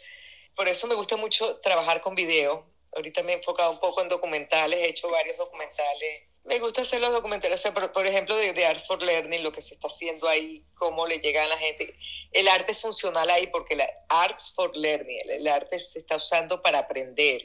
por 0.56 0.68
eso 0.68 0.86
me 0.86 0.94
gusta 0.94 1.16
mucho 1.16 1.58
trabajar 1.58 2.00
con 2.00 2.14
video 2.14 2.66
Ahorita 2.98 3.22
me 3.22 3.30
he 3.30 3.36
enfocado 3.36 3.70
un 3.70 3.78
poco 3.78 4.02
en 4.02 4.08
documentales, 4.08 4.80
he 4.80 4.88
hecho 4.88 5.08
varios 5.08 5.36
documentales. 5.36 6.22
Me 6.42 6.58
gusta 6.58 6.82
hacer 6.82 7.00
los 7.00 7.12
documentales, 7.12 7.62
por, 7.94 8.04
ejemplo, 8.04 8.34
de, 8.34 8.66
Art 8.66 8.84
for 8.84 9.00
Learning, 9.00 9.44
lo 9.44 9.52
que 9.52 9.62
se 9.62 9.74
está 9.74 9.86
haciendo 9.86 10.28
ahí, 10.28 10.64
cómo 10.74 11.06
le 11.06 11.20
llega 11.20 11.44
a 11.44 11.46
la 11.46 11.56
gente. 11.58 11.96
El 12.32 12.48
arte 12.48 12.72
es 12.72 12.80
funcional 12.80 13.30
ahí 13.30 13.46
porque 13.46 13.76
la 13.76 13.88
Arts 14.08 14.52
for 14.52 14.76
Learning, 14.76 15.20
el, 15.28 15.46
arte 15.46 15.78
se 15.78 16.00
está 16.00 16.16
usando 16.16 16.60
para 16.60 16.80
aprender. 16.80 17.44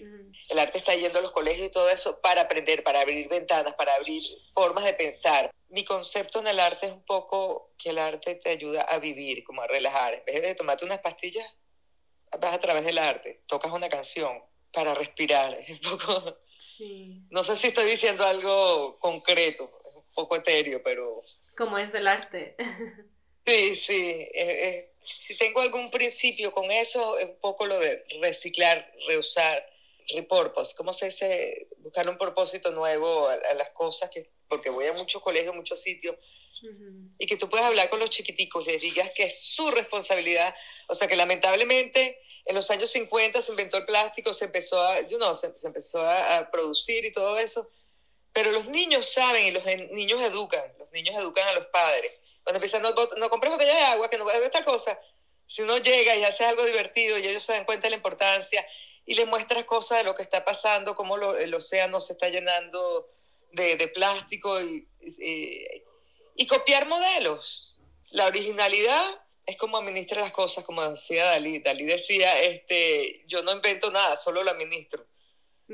El 0.50 0.58
arte 0.58 0.80
está 0.80 0.96
yendo 0.96 1.20
a 1.20 1.22
los 1.22 1.32
colegios 1.34 1.68
y 1.68 1.72
todo 1.72 1.88
eso 1.88 2.20
para 2.20 2.42
aprender, 2.42 2.84
para 2.84 3.02
abrir 3.02 3.28
ventanas, 3.28 3.76
para 3.76 3.94
abrir 3.94 4.24
formas 4.56 4.86
de 4.86 4.94
pensar. 4.94 5.52
Mi 5.70 5.86
concepto 5.86 6.40
en 6.40 6.48
el 6.48 6.60
arte 6.60 6.88
es 6.88 6.94
un 6.94 7.06
poco 7.06 7.74
que 7.78 7.90
el 7.92 8.00
arte 8.00 8.36
te 8.36 8.50
ayuda 8.50 8.82
a 8.82 8.98
vivir, 8.98 9.44
como 9.44 9.62
a 9.62 9.68
relajar. 9.68 10.16
En 10.26 10.26
vez 10.26 10.42
de 10.42 10.56
tomarte 10.56 10.84
unas 10.84 11.02
pastillas, 11.02 11.48
vas 12.40 12.56
a 12.56 12.60
través 12.60 12.86
del 12.86 12.98
arte, 12.98 13.44
tocas 13.46 13.72
una 13.72 13.90
canción, 13.90 14.42
para 14.74 14.94
respirar. 14.94 15.54
Es 15.54 15.70
un 15.70 15.80
poco... 15.80 16.38
No 17.30 17.44
sé 17.44 17.56
si 17.56 17.68
estoy 17.68 17.86
diciendo 17.86 18.26
algo 18.26 18.98
concreto, 19.00 19.70
es 19.86 19.96
un 19.96 20.14
poco 20.14 20.36
etéreo, 20.36 20.82
pero... 20.82 21.24
Como 21.58 21.78
es 21.78 21.94
el 21.94 22.08
arte. 22.08 22.56
sí, 23.46 23.76
sí. 23.76 24.28
si 25.18 25.38
tengo 25.38 25.62
algún 25.62 25.92
principio 25.92 26.52
con 26.52 26.72
eso, 26.72 27.18
es 27.20 27.30
un 27.30 27.40
poco 27.40 27.66
lo 27.66 27.80
de 27.80 28.04
reciclar, 28.22 28.92
reusar, 29.08 29.64
repurpose. 30.10 30.76
¿Cómo 30.76 30.94
se 30.94 31.08
dice? 31.08 31.68
Buscar 31.78 32.10
un 32.10 32.18
propósito 32.18 32.72
nuevo 32.72 33.28
a, 33.28 33.38
las 33.56 33.70
cosas, 33.72 34.10
que, 34.10 34.30
porque 34.48 34.70
voy 34.70 34.88
a 34.88 34.94
muchos 34.94 35.22
colegios, 35.22 35.56
muchos 35.56 35.82
sitios, 35.82 36.16
y 37.20 37.26
que 37.26 37.36
tú 37.36 37.50
puedas 37.50 37.68
hablar 37.68 37.90
con 37.90 38.00
los 38.00 38.10
chiquiticos, 38.10 38.66
les 38.66 38.82
digas 38.82 39.12
que 39.14 39.24
es 39.24 39.44
su 39.44 39.70
responsabilidad. 39.70 40.56
O 40.88 40.96
sea, 40.96 41.10
que 41.10 41.18
lamentablemente 41.18 42.22
en 42.46 42.56
los 42.56 42.70
años 42.72 42.92
50 42.92 43.42
se 43.42 43.52
inventó 43.52 43.78
el 43.78 43.86
plástico, 43.86 44.34
se 44.34 44.46
empezó 44.46 44.82
a, 44.82 45.02
you 45.02 45.18
know, 45.18 45.36
se, 45.36 45.52
empezó 45.64 46.02
a, 46.02 46.50
producir 46.52 47.06
y 47.06 47.14
todo 47.14 47.38
eso, 47.38 47.70
pero 48.34 48.52
los 48.52 48.68
niños 48.68 49.12
saben 49.12 49.46
y 49.46 49.52
los 49.52 49.64
niños 49.92 50.22
educan, 50.22 50.64
los 50.78 50.92
niños 50.92 51.16
educan 51.16 51.48
a 51.48 51.54
los 51.54 51.68
padres. 51.68 52.12
Cuando 52.44 52.58
empiezan, 52.58 52.82
no, 52.82 52.94
no 53.18 53.30
compres 53.30 53.52
botella 53.52 53.74
de 53.74 53.84
agua, 53.84 54.10
que 54.10 54.18
no 54.18 54.28
a 54.28 54.34
esta 54.34 54.66
cosa. 54.66 55.00
Si 55.46 55.62
uno 55.62 55.78
llega 55.78 56.16
y 56.16 56.24
hace 56.24 56.44
algo 56.44 56.66
divertido 56.66 57.18
y 57.18 57.28
ellos 57.28 57.44
se 57.44 57.54
dan 57.54 57.66
cuenta 57.66 57.84
de 57.84 57.92
la 57.92 57.98
importancia 57.98 58.66
y 59.06 59.16
le 59.16 59.26
muestras 59.26 59.64
cosas 59.66 60.00
de 60.00 60.04
lo 60.04 60.16
que 60.16 60.24
está 60.24 60.44
pasando, 60.44 60.96
cómo 60.96 61.16
el 61.36 61.54
océano 61.54 62.02
se 62.02 62.14
está 62.14 62.28
llenando 62.30 63.10
de, 63.52 63.76
de 63.76 63.88
plástico 63.88 64.60
y, 64.62 64.88
y, 65.00 65.66
y 66.36 66.48
copiar 66.48 66.88
modelos. 66.88 67.80
La 68.10 68.26
originalidad 68.28 69.23
es 69.46 69.58
como 69.58 69.78
administra 69.78 70.22
las 70.22 70.32
cosas, 70.32 70.64
como 70.64 70.88
decía 70.90 71.26
Dalí. 71.26 71.60
Dalí 71.60 71.86
decía, 71.86 72.40
este, 72.40 73.24
yo 73.28 73.44
no 73.44 73.52
invento 73.52 73.92
nada, 73.92 74.16
solo 74.16 74.44
lo 74.44 74.52
administro. 74.52 75.06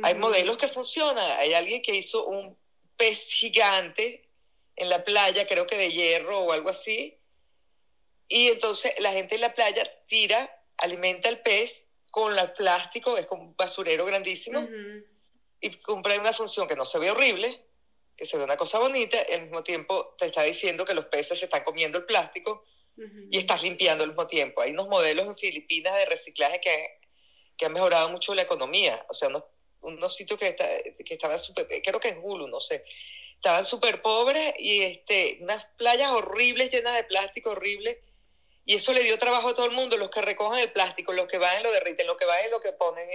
Hay 0.03 0.15
modelos 0.15 0.57
que 0.57 0.67
funcionan. 0.67 1.31
Hay 1.39 1.53
alguien 1.53 1.81
que 1.81 1.95
hizo 1.95 2.25
un 2.25 2.57
pez 2.97 3.31
gigante 3.31 4.29
en 4.75 4.89
la 4.89 5.03
playa, 5.03 5.47
creo 5.47 5.67
que 5.67 5.77
de 5.77 5.91
hierro 5.91 6.39
o 6.39 6.51
algo 6.51 6.69
así. 6.69 7.17
Y 8.27 8.47
entonces 8.47 8.93
la 8.99 9.11
gente 9.11 9.35
en 9.35 9.41
la 9.41 9.53
playa 9.53 9.83
tira, 10.07 10.63
alimenta 10.77 11.29
el 11.29 11.41
pez 11.41 11.89
con 12.11 12.37
el 12.37 12.51
plástico, 12.53 13.17
es 13.17 13.25
como 13.25 13.43
un 13.43 13.55
basurero 13.55 14.05
grandísimo, 14.05 14.67
y 15.59 15.69
cumple 15.77 16.17
una 16.17 16.33
función 16.33 16.67
que 16.67 16.75
no 16.75 16.85
se 16.85 16.97
ve 16.97 17.11
horrible, 17.11 17.61
que 18.15 18.25
se 18.25 18.37
ve 18.37 18.43
una 18.43 18.57
cosa 18.57 18.79
bonita, 18.79 19.17
al 19.33 19.43
mismo 19.43 19.63
tiempo 19.63 20.15
te 20.17 20.27
está 20.27 20.43
diciendo 20.43 20.85
que 20.85 20.93
los 20.93 21.05
peces 21.05 21.39
se 21.39 21.45
están 21.45 21.63
comiendo 21.63 21.97
el 21.97 22.05
plástico 22.05 22.65
y 23.29 23.37
estás 23.37 23.63
limpiando 23.63 24.03
al 24.03 24.09
mismo 24.09 24.27
tiempo. 24.27 24.61
Hay 24.61 24.71
unos 24.71 24.87
modelos 24.87 25.27
en 25.27 25.35
Filipinas 25.35 25.95
de 25.95 26.05
reciclaje 26.05 26.59
que, 26.59 26.85
que 27.57 27.65
han 27.65 27.73
mejorado 27.73 28.09
mucho 28.09 28.35
la 28.35 28.41
economía. 28.41 29.05
O 29.09 29.13
sea, 29.13 29.29
unos, 29.29 29.43
unos 29.81 30.15
sitios 30.15 30.39
que, 30.39 30.49
está, 30.49 30.67
que 30.83 31.13
estaban 31.13 31.39
súper, 31.39 31.67
creo 31.83 31.99
que 31.99 32.09
en 32.09 32.19
Hulu, 32.21 32.47
no 32.47 32.59
sé, 32.59 32.83
estaban 33.35 33.63
súper 33.63 34.01
pobres 34.01 34.53
y 34.57 34.81
este, 34.81 35.37
unas 35.41 35.65
playas 35.77 36.11
horribles 36.11 36.71
llenas 36.71 36.95
de 36.95 37.03
plástico 37.05 37.51
horrible. 37.51 38.01
Y 38.65 38.75
eso 38.75 38.93
le 38.93 39.03
dio 39.03 39.17
trabajo 39.17 39.49
a 39.49 39.53
todo 39.53 39.65
el 39.65 39.71
mundo, 39.71 39.97
los 39.97 40.09
que 40.09 40.21
recogen 40.21 40.59
el 40.59 40.71
plástico, 40.71 41.13
los 41.13 41.27
que 41.27 41.37
van 41.37 41.63
lo 41.63 41.71
derriten, 41.71 42.07
los 42.07 42.17
que 42.17 42.25
van 42.25 42.49
lo 42.51 42.59
que 42.59 42.71
ponen. 42.73 43.09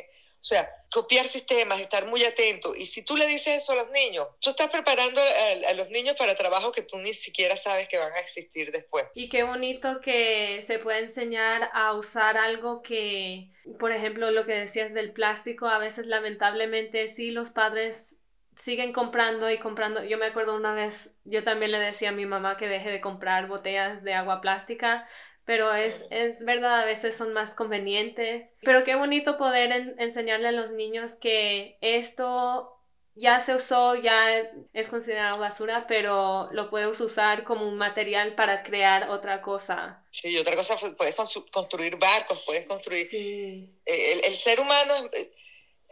O 0.44 0.46
sea, 0.46 0.68
copiar 0.92 1.26
sistemas, 1.26 1.80
estar 1.80 2.06
muy 2.06 2.22
atento. 2.22 2.76
Y 2.76 2.84
si 2.84 3.02
tú 3.02 3.16
le 3.16 3.26
dices 3.26 3.62
eso 3.62 3.72
a 3.72 3.76
los 3.76 3.90
niños, 3.92 4.28
tú 4.40 4.50
estás 4.50 4.68
preparando 4.68 5.18
a, 5.22 5.72
los 5.72 5.88
niños 5.88 6.16
para 6.18 6.34
trabajos 6.34 6.70
que 6.70 6.82
tú 6.82 6.98
ni 6.98 7.14
siquiera 7.14 7.56
sabes 7.56 7.88
que 7.88 7.96
van 7.96 8.12
a 8.12 8.18
existir 8.18 8.70
después. 8.70 9.06
Y 9.14 9.30
qué 9.30 9.42
bonito 9.42 10.02
que 10.02 10.60
se 10.60 10.78
puede 10.80 10.98
enseñar 10.98 11.70
a 11.72 11.94
usar 11.94 12.36
algo 12.36 12.82
que, 12.82 13.52
por 13.78 13.90
ejemplo, 13.90 14.30
lo 14.32 14.44
que 14.44 14.52
decías 14.52 14.92
del 14.92 15.14
plástico, 15.14 15.66
a 15.66 15.78
veces 15.78 16.08
lamentablemente 16.08 17.08
sí 17.08 17.30
los 17.30 17.48
padres 17.48 18.20
siguen 18.54 18.92
comprando 18.92 19.50
y 19.50 19.56
comprando. 19.56 20.04
Yo 20.04 20.18
me 20.18 20.26
acuerdo 20.26 20.56
una 20.56 20.74
vez, 20.74 21.16
yo 21.24 21.42
también 21.42 21.72
le 21.72 21.78
decía 21.78 22.10
a 22.10 22.12
mi 22.12 22.26
mamá 22.26 22.58
que 22.58 22.68
deje 22.68 22.90
de 22.90 23.00
comprar 23.00 23.46
botellas 23.46 24.04
de 24.04 24.12
agua 24.12 24.42
plástica 24.42 25.08
pero 25.44 25.74
es, 25.74 26.06
es 26.10 26.44
verdad, 26.44 26.80
a 26.80 26.84
veces 26.84 27.16
son 27.16 27.32
más 27.32 27.54
convenientes. 27.54 28.52
Pero 28.62 28.84
qué 28.84 28.94
bonito 28.94 29.36
poder 29.36 29.94
enseñarle 29.98 30.48
a 30.48 30.52
los 30.52 30.70
niños 30.70 31.16
que 31.16 31.78
esto 31.80 32.70
ya 33.16 33.38
se 33.38 33.54
usó, 33.54 33.94
ya 33.94 34.40
es 34.72 34.88
considerado 34.88 35.38
basura, 35.38 35.86
pero 35.86 36.48
lo 36.52 36.68
puedes 36.68 37.00
usar 37.00 37.44
como 37.44 37.68
un 37.68 37.76
material 37.76 38.34
para 38.34 38.62
crear 38.62 39.10
otra 39.10 39.40
cosa. 39.40 40.04
Sí, 40.10 40.30
y 40.30 40.38
otra 40.38 40.56
cosa, 40.56 40.76
puedes 40.96 41.14
construir 41.52 41.96
barcos, 41.96 42.42
puedes 42.44 42.66
construir... 42.66 43.06
Sí. 43.06 43.70
Eh, 43.86 44.12
el, 44.12 44.24
el 44.24 44.36
ser 44.36 44.58
humano, 44.58 44.94
eh, 45.12 45.32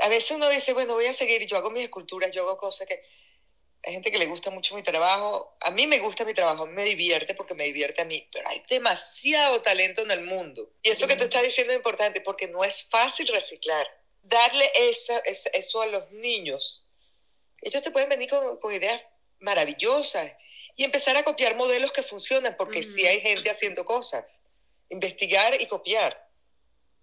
a 0.01 0.09
veces 0.09 0.33
uno 0.33 0.49
dice, 0.49 0.73
bueno, 0.73 0.95
voy 0.95 1.07
a 1.07 1.13
seguir, 1.13 1.47
yo 1.47 1.57
hago 1.57 1.71
mis 1.71 1.85
esculturas, 1.85 2.33
yo 2.33 2.43
hago 2.43 2.57
cosas 2.57 2.89
que 2.89 3.03
hay 3.85 3.95
gente 3.95 4.13
que 4.13 4.19
le 4.19 4.27
gusta 4.27 4.51
mucho 4.51 4.75
mi 4.75 4.83
trabajo. 4.83 5.57
A 5.61 5.71
mí 5.71 5.87
me 5.87 5.99
gusta 5.99 6.25
mi 6.25 6.35
trabajo, 6.35 6.67
me 6.67 6.85
divierte 6.85 7.35
porque 7.35 7.55
me 7.55 7.65
divierte 7.65 8.03
a 8.03 8.05
mí, 8.05 8.29
pero 8.33 8.49
hay 8.49 8.63
demasiado 8.69 9.61
talento 9.61 10.03
en 10.03 10.11
el 10.13 10.23
mundo. 10.23 10.71
Y 10.83 10.91
eso 10.91 11.09
que 11.09 11.17
te 11.17 11.25
está 11.25 11.43
diciendo 11.43 11.73
es 11.73 11.79
importante 11.79 12.21
porque 12.21 12.47
no 12.47 12.63
es 12.63 12.85
fácil 12.85 13.27
reciclar. 13.29 13.87
Darle 14.23 14.71
eso, 14.77 15.21
eso 15.25 15.83
a 15.83 15.87
los 15.87 16.11
niños. 16.13 16.89
Ellos 17.61 17.83
te 17.83 17.91
pueden 17.91 18.09
venir 18.09 18.31
con, 18.31 18.57
con, 18.59 18.73
ideas 18.73 19.03
maravillosas 19.41 20.31
y 20.77 20.85
empezar 20.85 21.17
a 21.17 21.25
copiar 21.25 21.57
modelos 21.57 21.91
que 21.91 22.05
funcionan 22.05 22.57
porque 22.57 22.83
sí 22.83 23.07
hay 23.07 23.21
gente 23.21 23.51
haciendo 23.51 23.85
cosas. 23.85 24.41
Investigar 24.91 25.61
y 25.61 25.67
copiar 25.67 26.29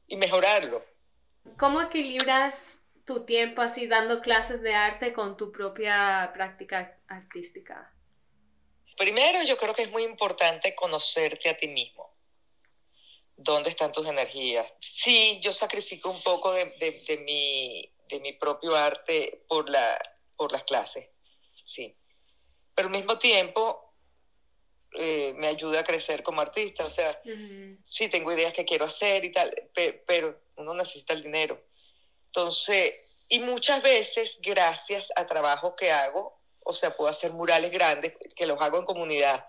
y 0.08 0.16
mejorarlo. 0.16 0.86
¿Cómo 1.58 1.82
equilibras 1.82 2.79
tu 3.10 3.26
tiempo 3.26 3.64
así 3.64 3.88
dando 3.88 4.22
clases 4.22 4.62
de 4.62 4.76
arte 4.76 5.14
con 5.14 5.36
tu 5.36 5.52
propia 5.52 6.30
práctica 6.32 6.96
artística? 7.08 7.92
Primero, 8.96 9.42
yo 9.42 9.58
creo 9.58 9.74
que 9.74 9.82
es 9.82 9.90
muy 9.90 10.04
importante 10.04 10.76
conocerte 10.76 11.50
a 11.50 11.58
ti 11.58 11.68
mismo. 11.68 12.16
¿Dónde 13.36 13.72
están 13.72 13.92
tus 13.92 14.06
energías? 14.06 14.72
Sí, 14.80 15.40
yo 15.42 15.54
sacrifico 15.54 16.12
un 16.12 16.22
poco 16.22 16.54
de, 16.54 16.66
de, 17.08 17.18
mi, 17.18 17.92
de 18.10 18.20
mi 18.20 18.34
propio 18.34 18.76
arte 18.76 19.44
por, 19.48 19.68
la, 19.72 20.00
por 20.36 20.52
las 20.52 20.64
clases, 20.66 21.10
sí. 21.64 21.98
Pero 22.76 22.90
al 22.90 22.94
mismo 22.94 23.18
tiempo, 23.18 23.96
eh, 25.00 25.34
me 25.36 25.48
ayuda 25.48 25.80
a 25.80 25.84
crecer 25.84 26.22
como 26.22 26.42
artista. 26.42 26.86
O 26.86 26.92
sea, 26.92 27.20
sí 27.84 28.08
tengo 28.08 28.32
ideas 28.32 28.54
que 28.54 28.66
quiero 28.66 28.86
hacer 28.86 29.26
y 29.26 29.32
tal, 29.32 29.52
pero 30.06 30.40
uno 30.58 30.76
necesita 30.76 31.14
el 31.14 31.24
dinero. 31.24 31.69
Entonces, 32.30 32.94
y 33.28 33.40
muchas 33.40 33.82
veces, 33.82 34.40
gracias 34.42 35.12
a 35.16 35.26
trabajo 35.26 35.76
que 35.76 35.92
hago, 35.92 36.40
o 36.64 36.74
sea, 36.74 36.96
puedo 36.96 37.10
hacer 37.10 37.32
murales 37.32 37.72
grandes 37.72 38.14
que 38.36 38.46
los 38.46 38.62
hago 38.62 38.78
en 38.78 38.86
comunidad. 38.86 39.48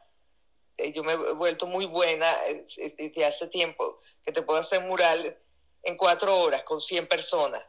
Eh, 0.78 0.92
yo 0.92 1.02
me 1.02 1.12
he 1.12 1.32
vuelto 1.34 1.66
muy 1.66 1.84
buena 1.84 2.34
desde 2.76 3.24
hace 3.24 3.48
tiempo 3.48 3.98
que 4.22 4.32
te 4.32 4.42
puedo 4.42 4.58
hacer 4.58 4.80
mural 4.80 5.38
en 5.82 5.96
cuatro 5.96 6.38
horas 6.40 6.62
con 6.62 6.80
100 6.80 7.06
personas. 7.06 7.62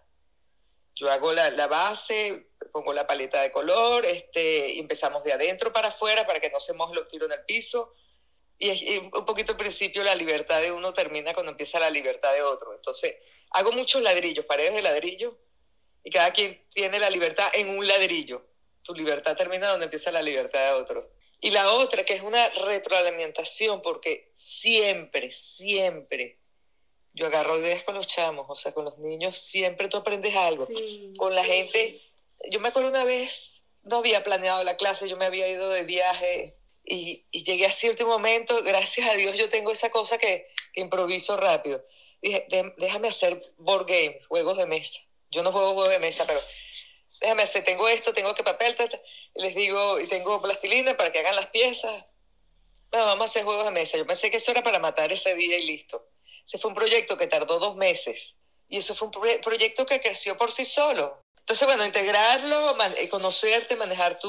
Yo 0.96 1.10
hago 1.10 1.34
la, 1.34 1.50
la 1.50 1.68
base, 1.68 2.48
pongo 2.72 2.94
la 2.94 3.08
paleta 3.08 3.41
de 3.41 3.51
color, 3.51 4.06
este, 4.06 4.80
empezamos 4.80 5.24
de 5.24 5.34
adentro 5.34 5.74
para 5.74 5.89
afuera 5.89 6.25
para 6.25 6.39
que 6.39 6.50
no 6.50 6.60
se 6.60 6.74
moje 6.74 6.94
los 6.94 7.08
tiros 7.08 7.30
en 7.30 7.39
el 7.39 7.46
piso. 7.46 7.94
Y, 8.63 9.00
un 9.00 9.25
poquito 9.25 9.53
al 9.53 9.58
principio 9.58 10.03
la 10.03 10.13
libertad 10.13 10.62
de 10.62 10.72
uno 10.72 10.94
termina 10.94 11.34
cuando 11.34 11.51
empieza 11.51 11.80
la 11.80 11.89
libertad 11.89 12.32
de 12.32 12.44
otro. 12.44 12.75
Entonces, 12.75 13.18
hago 13.50 13.72
muchos 13.72 14.03
ladrillos, 14.03 14.46
paredes 14.46 14.75
de 14.75 14.84
ladrillo, 14.84 15.36
y 16.03 16.12
cada 16.12 16.32
quien 16.32 16.63
tiene 16.72 17.00
la 17.00 17.10
libertad 17.10 17.50
en 17.53 17.70
un 17.70 17.88
ladrillo. 17.88 18.46
Tu 18.84 18.94
libertad 18.94 19.36
termina 19.36 19.68
donde 19.68 19.86
empieza 19.86 20.12
la 20.12 20.22
libertad 20.22 20.63
de 20.63 20.80
otro. 20.80 21.12
Y 21.39 21.50
la 21.50 21.74
otra, 21.74 22.03
que 22.03 22.13
es 22.13 22.22
una 22.22 22.50
retroalimentación, 22.50 23.82
porque 23.82 24.32
siempre, 24.36 25.32
siempre 25.32 26.38
yo 27.13 27.25
agarro 27.25 27.58
ideas 27.58 27.84
con 27.84 27.96
los 27.96 28.06
chamos, 28.06 28.46
o 28.48 28.56
sea, 28.56 28.74
con 28.74 28.86
los 28.86 29.00
niños, 29.00 29.39
siempre 29.39 29.88
tú 29.88 29.98
aprendes 29.98 30.36
algo. 30.36 30.68
Con 31.18 31.34
la 31.34 31.44
gente, 31.44 32.00
yo 32.51 32.60
me 32.60 32.70
acuerdo 32.70 32.89
una 32.89 33.06
vez, 33.06 33.63
no 33.82 33.98
había 33.98 34.24
planeado 34.24 34.63
la 34.63 34.77
clase, 34.77 35.10
yo 35.10 35.18
me 35.18 35.25
había 35.25 35.48
ido 35.48 35.70
de 35.70 35.82
viaje 35.82 36.61
y, 36.84 37.26
llegué 37.32 37.66
a 37.66 37.72
cierto 37.72 38.06
momento, 38.06 38.62
gracias 38.64 39.10
a 39.10 39.14
Dios 39.14 39.36
yo 39.36 39.50
tengo 39.50 39.72
esa 39.72 39.90
cosa 39.90 40.18
que, 40.18 40.48
improviso 40.76 41.36
rápido. 41.38 41.84
Dije, 42.22 42.48
déjame 42.78 43.10
hacer 43.10 43.52
board 43.58 43.88
game, 43.88 44.20
juegos 44.28 44.58
de 44.58 44.66
mesa. 44.66 45.00
Yo 45.32 45.44
no 45.44 45.52
juego 45.52 45.74
juegos 45.74 45.92
de 45.92 46.00
mesa, 46.00 46.26
pero 46.26 46.40
déjame 47.20 47.44
hacer, 47.44 47.64
tengo 47.64 47.88
esto, 47.88 48.14
tengo 48.14 48.34
que 48.34 48.44
papel, 48.44 48.76
les 49.36 49.56
digo, 49.56 50.00
y 50.00 50.08
tengo 50.08 50.42
plastilina 50.42 50.96
para 50.96 51.12
que 51.12 51.20
hagan 51.20 51.36
las 51.36 51.48
piezas. 51.48 52.06
Bueno, 52.90 53.06
vamos 53.06 53.24
a 53.24 53.26
hacer 53.26 53.44
juegos 53.44 53.66
de 53.66 53.72
mesa. 53.72 53.98
Yo 53.98 54.06
pensé 54.06 54.30
que 54.30 54.38
eso 54.38 54.52
era 54.52 54.64
para 54.64 54.80
matar 54.80 55.12
ese 55.12 55.34
día 55.36 55.58
y 55.58 55.66
listo. 55.66 56.08
Ese 56.46 56.58
fue 56.58 56.70
un 56.70 56.76
proyecto 56.76 57.18
que 57.18 57.28
tardó 57.28 57.60
dos 57.60 57.76
meses 57.76 58.36
y 58.68 58.78
eso 58.78 58.96
fue 58.96 59.10
un 59.10 59.42
proyecto 59.42 59.86
que 59.86 60.02
creció 60.02 60.38
por 60.38 60.52
sí 60.52 60.66
solo. 60.66 61.22
Entonces, 61.40 61.68
bueno, 61.68 61.86
integrarlo, 61.86 62.78
eh, 62.96 63.10
conocerte, 63.10 63.76
manejar 63.76 64.20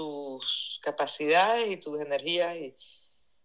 tus 0.00 0.80
capacidades 0.82 1.68
y 1.68 1.76
tus 1.76 2.00
energías 2.00 2.56
y 2.56 2.74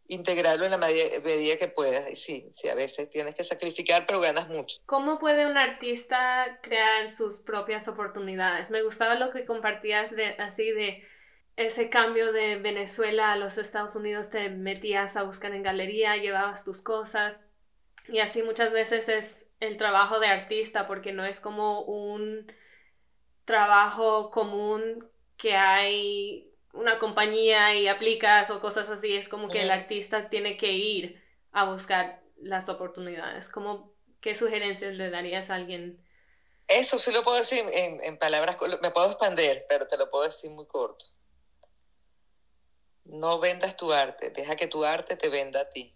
integrarlo 0.08 0.64
en 0.64 0.72
la 0.72 0.78
medida 0.78 1.58
que 1.58 1.68
puedas. 1.68 2.10
Y 2.10 2.16
sí, 2.16 2.50
sí, 2.54 2.70
a 2.70 2.76
veces 2.76 3.10
tienes 3.10 3.36
que 3.36 3.44
sacrificar, 3.44 4.06
pero 4.06 4.22
ganas 4.22 4.48
mucho. 4.48 4.78
¿Cómo 4.86 5.20
puede 5.20 5.46
un 5.46 5.58
artista 5.58 6.60
crear 6.62 7.10
sus 7.10 7.40
propias 7.40 7.90
oportunidades? 7.90 8.70
Me 8.70 8.84
gustaba 8.84 9.16
lo 9.16 9.32
que 9.32 9.44
compartías 9.44 10.16
de 10.16 10.28
así 10.38 10.72
de 10.72 11.04
ese 11.58 11.90
cambio 11.90 12.32
de 12.32 12.56
Venezuela 12.56 13.34
a 13.34 13.38
los 13.38 13.58
Estados 13.58 13.98
Unidos, 13.98 14.30
te 14.30 14.50
metías 14.50 15.18
a 15.18 15.24
buscar 15.24 15.54
en 15.54 15.64
galería, 15.64 16.16
llevabas 16.16 16.64
tus 16.64 16.82
cosas. 16.82 17.46
Y 18.08 18.20
así 18.20 18.44
muchas 18.44 18.72
veces 18.72 19.10
es 19.10 19.52
el 19.60 19.76
trabajo 19.76 20.22
de 20.22 20.28
artista, 20.28 20.88
porque 20.88 21.12
no 21.12 21.26
es 21.26 21.42
como 21.42 21.82
un 21.82 22.50
trabajo 23.44 24.32
común 24.32 25.10
que 25.38 25.56
hay 25.56 26.52
una 26.74 27.00
compañía 27.00 27.76
y 27.76 27.88
aplicas 27.88 28.50
o 28.52 28.60
cosas 28.60 28.90
así, 28.90 29.16
es 29.16 29.30
como 29.30 29.50
que 29.50 29.62
el 29.62 29.72
artista 29.72 30.30
tiene 30.30 30.58
que 30.58 30.74
ir 30.74 31.24
a 31.52 31.66
buscar 31.66 32.22
las 32.38 32.70
oportunidades. 32.70 33.50
¿Cómo, 33.50 33.94
¿Qué 34.20 34.36
sugerencias 34.36 34.94
le 34.94 35.10
darías 35.10 35.50
a 35.50 35.56
alguien? 35.56 36.04
Eso 36.68 36.98
sí 36.98 37.12
lo 37.12 37.24
puedo 37.24 37.38
decir 37.38 37.64
en, 37.72 38.04
en 38.04 38.18
palabras, 38.18 38.58
me 38.82 38.92
puedo 38.92 39.08
expandir, 39.12 39.64
pero 39.70 39.88
te 39.88 39.98
lo 39.98 40.10
puedo 40.10 40.26
decir 40.26 40.52
muy 40.52 40.66
corto. 40.66 41.06
No 43.06 43.40
vendas 43.40 43.78
tu 43.78 43.94
arte, 43.94 44.32
deja 44.32 44.56
que 44.56 44.68
tu 44.68 44.84
arte 44.84 45.16
te 45.16 45.30
venda 45.30 45.62
a 45.62 45.70
ti. 45.70 45.94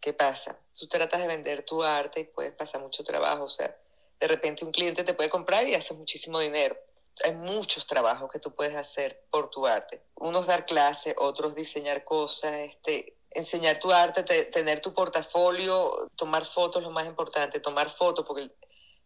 ¿Qué 0.00 0.14
pasa? 0.14 0.58
Tú 0.74 0.88
tratas 0.88 1.20
de 1.20 1.28
vender 1.28 1.64
tu 1.64 1.82
arte 1.82 2.20
y 2.20 2.24
puedes 2.24 2.54
pasar 2.54 2.80
mucho 2.80 3.04
trabajo, 3.04 3.44
o 3.44 3.50
sea, 3.50 3.76
de 4.18 4.28
repente 4.28 4.64
un 4.64 4.72
cliente 4.72 5.04
te 5.04 5.12
puede 5.12 5.28
comprar 5.28 5.66
y 5.66 5.74
haces 5.74 5.96
muchísimo 5.96 6.40
dinero 6.40 6.76
hay 7.24 7.32
muchos 7.32 7.86
trabajos 7.86 8.30
que 8.30 8.38
tú 8.38 8.54
puedes 8.54 8.76
hacer 8.76 9.24
por 9.30 9.50
tu 9.50 9.66
arte. 9.66 10.02
Unos 10.16 10.46
dar 10.46 10.66
clases, 10.66 11.14
otros 11.18 11.54
diseñar 11.54 12.04
cosas, 12.04 12.52
este, 12.52 13.16
enseñar 13.30 13.78
tu 13.78 13.90
arte, 13.92 14.22
tener 14.44 14.80
tu 14.80 14.92
portafolio, 14.92 16.10
tomar 16.16 16.44
fotos, 16.44 16.82
lo 16.82 16.90
más 16.90 17.06
importante, 17.06 17.60
tomar 17.60 17.90
fotos, 17.90 18.24
porque 18.26 18.50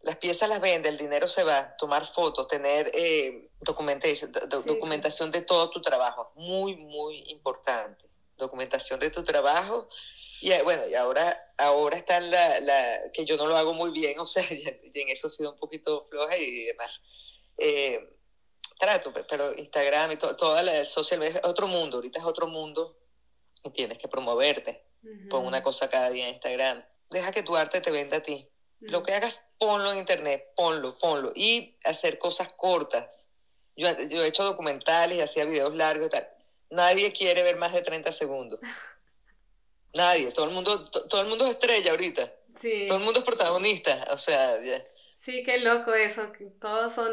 las 0.01 0.17
piezas 0.17 0.49
las 0.49 0.61
vende, 0.61 0.89
el 0.89 0.97
dinero 0.97 1.27
se 1.27 1.43
va, 1.43 1.75
tomar 1.77 2.07
fotos, 2.07 2.47
tener 2.47 2.91
eh, 2.93 3.49
documentación, 3.59 4.31
documentación 4.65 5.31
de 5.31 5.41
todo 5.41 5.69
tu 5.69 5.81
trabajo, 5.81 6.31
muy, 6.35 6.75
muy 6.75 7.23
importante. 7.31 8.05
Documentación 8.37 8.99
de 8.99 9.09
tu 9.09 9.23
trabajo. 9.23 9.87
Y 10.41 10.51
eh, 10.51 10.61
bueno, 10.63 10.87
y 10.87 10.93
ahora, 10.93 11.53
ahora 11.57 11.97
está 11.97 12.19
la, 12.19 12.59
la, 12.59 13.11
que 13.13 13.25
yo 13.25 13.37
no 13.37 13.47
lo 13.47 13.55
hago 13.55 13.73
muy 13.73 13.91
bien, 13.91 14.19
o 14.19 14.27
sea, 14.27 14.43
y 14.43 14.91
en 14.93 15.09
eso 15.09 15.27
he 15.27 15.29
sido 15.29 15.53
un 15.53 15.59
poquito 15.59 16.05
floja 16.09 16.37
y 16.37 16.65
demás 16.65 17.01
eh, 17.57 18.15
trato, 18.79 19.13
pero 19.27 19.53
Instagram 19.53 20.11
y 20.11 20.15
todo, 20.17 20.35
toda 20.35 20.61
la 20.63 20.85
social 20.85 21.19
media 21.19 21.39
es 21.39 21.45
otro 21.45 21.67
mundo, 21.67 21.97
ahorita 21.97 22.19
es 22.19 22.25
otro 22.25 22.47
mundo 22.47 22.97
y 23.63 23.69
tienes 23.71 23.97
que 23.97 24.07
promoverte. 24.07 24.83
Pon 25.29 25.45
una 25.45 25.61
cosa 25.61 25.87
cada 25.89 26.09
día 26.09 26.27
en 26.27 26.33
Instagram. 26.33 26.83
Deja 27.11 27.31
que 27.31 27.43
tu 27.43 27.55
arte 27.55 27.79
te 27.79 27.91
venda 27.91 28.17
a 28.17 28.23
ti. 28.23 28.49
Lo 28.79 29.03
que 29.03 29.13
hagas, 29.13 29.43
ponlo 29.57 29.91
en 29.91 29.99
internet, 29.99 30.51
ponlo, 30.55 30.97
ponlo. 30.97 31.31
Y 31.35 31.77
hacer 31.83 32.17
cosas 32.17 32.53
cortas. 32.53 33.27
Yo, 33.75 33.87
yo 34.03 34.23
he 34.23 34.27
hecho 34.27 34.43
documentales 34.43 35.17
y 35.17 35.21
hacía 35.21 35.45
videos 35.45 35.75
largos 35.75 36.07
y 36.07 36.09
tal. 36.09 36.27
Nadie 36.69 37.11
quiere 37.13 37.43
ver 37.43 37.55
más 37.55 37.73
de 37.73 37.81
30 37.81 38.11
segundos. 38.11 38.59
Nadie. 39.93 40.31
Todo 40.31 40.45
el 40.45 40.51
mundo, 40.51 40.89
todo 40.89 41.21
el 41.21 41.27
mundo 41.27 41.45
es 41.45 41.53
estrella 41.53 41.91
ahorita. 41.91 42.33
Sí. 42.55 42.85
Todo 42.87 42.97
el 42.97 43.03
mundo 43.03 43.19
es 43.19 43.25
protagonista. 43.25 44.07
O 44.11 44.17
sea, 44.17 44.59
Sí, 45.15 45.43
qué 45.43 45.59
loco 45.59 45.93
eso, 45.93 46.31
todos 46.59 46.93
son 46.93 47.11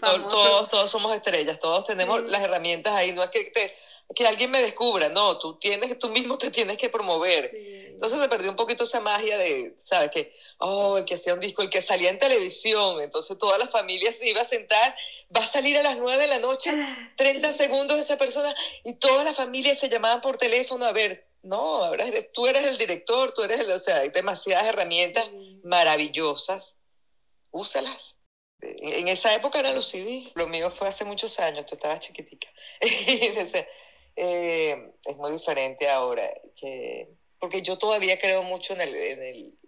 famosos. 0.00 0.30
Todos, 0.30 0.68
todos 0.68 0.90
somos 0.90 1.14
estrellas, 1.14 1.58
todos 1.60 1.86
tenemos 1.86 2.22
las 2.24 2.42
herramientas 2.42 2.94
ahí, 2.94 3.12
no 3.12 3.22
es 3.22 3.30
que, 3.30 3.52
que 4.14 4.26
alguien 4.26 4.50
me 4.50 4.60
descubra, 4.60 5.08
no, 5.08 5.38
tú 5.38 5.58
tienes, 5.58 5.98
tú 5.98 6.08
mismo 6.10 6.36
te 6.36 6.50
tienes 6.50 6.76
que 6.76 6.88
promover. 6.88 7.50
Entonces 7.54 8.20
se 8.20 8.28
perdió 8.28 8.50
un 8.50 8.56
poquito 8.56 8.84
esa 8.84 9.00
magia 9.00 9.38
de, 9.38 9.76
¿sabes? 9.78 10.10
Que, 10.10 10.34
oh, 10.58 10.98
el 10.98 11.04
que 11.04 11.14
hacía 11.14 11.32
un 11.32 11.40
disco, 11.40 11.62
el 11.62 11.70
que 11.70 11.80
salía 11.80 12.10
en 12.10 12.18
televisión, 12.18 13.00
entonces 13.00 13.38
toda 13.38 13.56
la 13.56 13.68
familia 13.68 14.12
se 14.12 14.28
iba 14.28 14.40
a 14.40 14.44
sentar, 14.44 14.94
va 15.34 15.44
a 15.44 15.46
salir 15.46 15.78
a 15.78 15.82
las 15.82 15.96
9 15.98 16.22
de 16.22 16.28
la 16.28 16.40
noche, 16.40 16.70
30 17.16 17.52
segundos 17.52 17.96
de 17.96 18.02
esa 18.02 18.18
persona, 18.18 18.54
y 18.84 18.94
toda 18.94 19.24
la 19.24 19.32
familia 19.32 19.74
se 19.74 19.88
llamaban 19.88 20.20
por 20.20 20.36
teléfono 20.38 20.84
a 20.84 20.92
ver, 20.92 21.26
no, 21.42 21.84
ahora 21.84 22.06
tú 22.32 22.46
eres 22.46 22.66
el 22.66 22.78
director, 22.78 23.32
tú 23.32 23.42
eres 23.42 23.60
el, 23.60 23.70
o 23.70 23.78
sea, 23.78 23.98
hay 23.98 24.08
demasiadas 24.08 24.66
herramientas 24.66 25.28
maravillosas 25.62 26.76
úsalas. 27.54 28.16
En 28.60 29.08
esa 29.08 29.34
época 29.34 29.60
eran 29.60 29.74
los 29.74 29.88
CD. 29.88 30.32
Lo 30.34 30.46
mío 30.46 30.70
fue 30.70 30.88
hace 30.88 31.04
muchos 31.04 31.38
años, 31.38 31.66
tú 31.66 31.74
estabas 31.74 32.00
chiquitica. 32.00 32.48
Eh, 34.16 34.92
es 35.06 35.16
muy 35.16 35.32
diferente 35.32 35.90
ahora, 35.90 36.32
que, 36.54 37.08
porque 37.40 37.62
yo 37.62 37.78
todavía 37.78 38.16
creo 38.16 38.44
mucho 38.44 38.72
en 38.74 38.82
el, 38.82 38.94
en 38.94 39.22
el, 39.24 39.58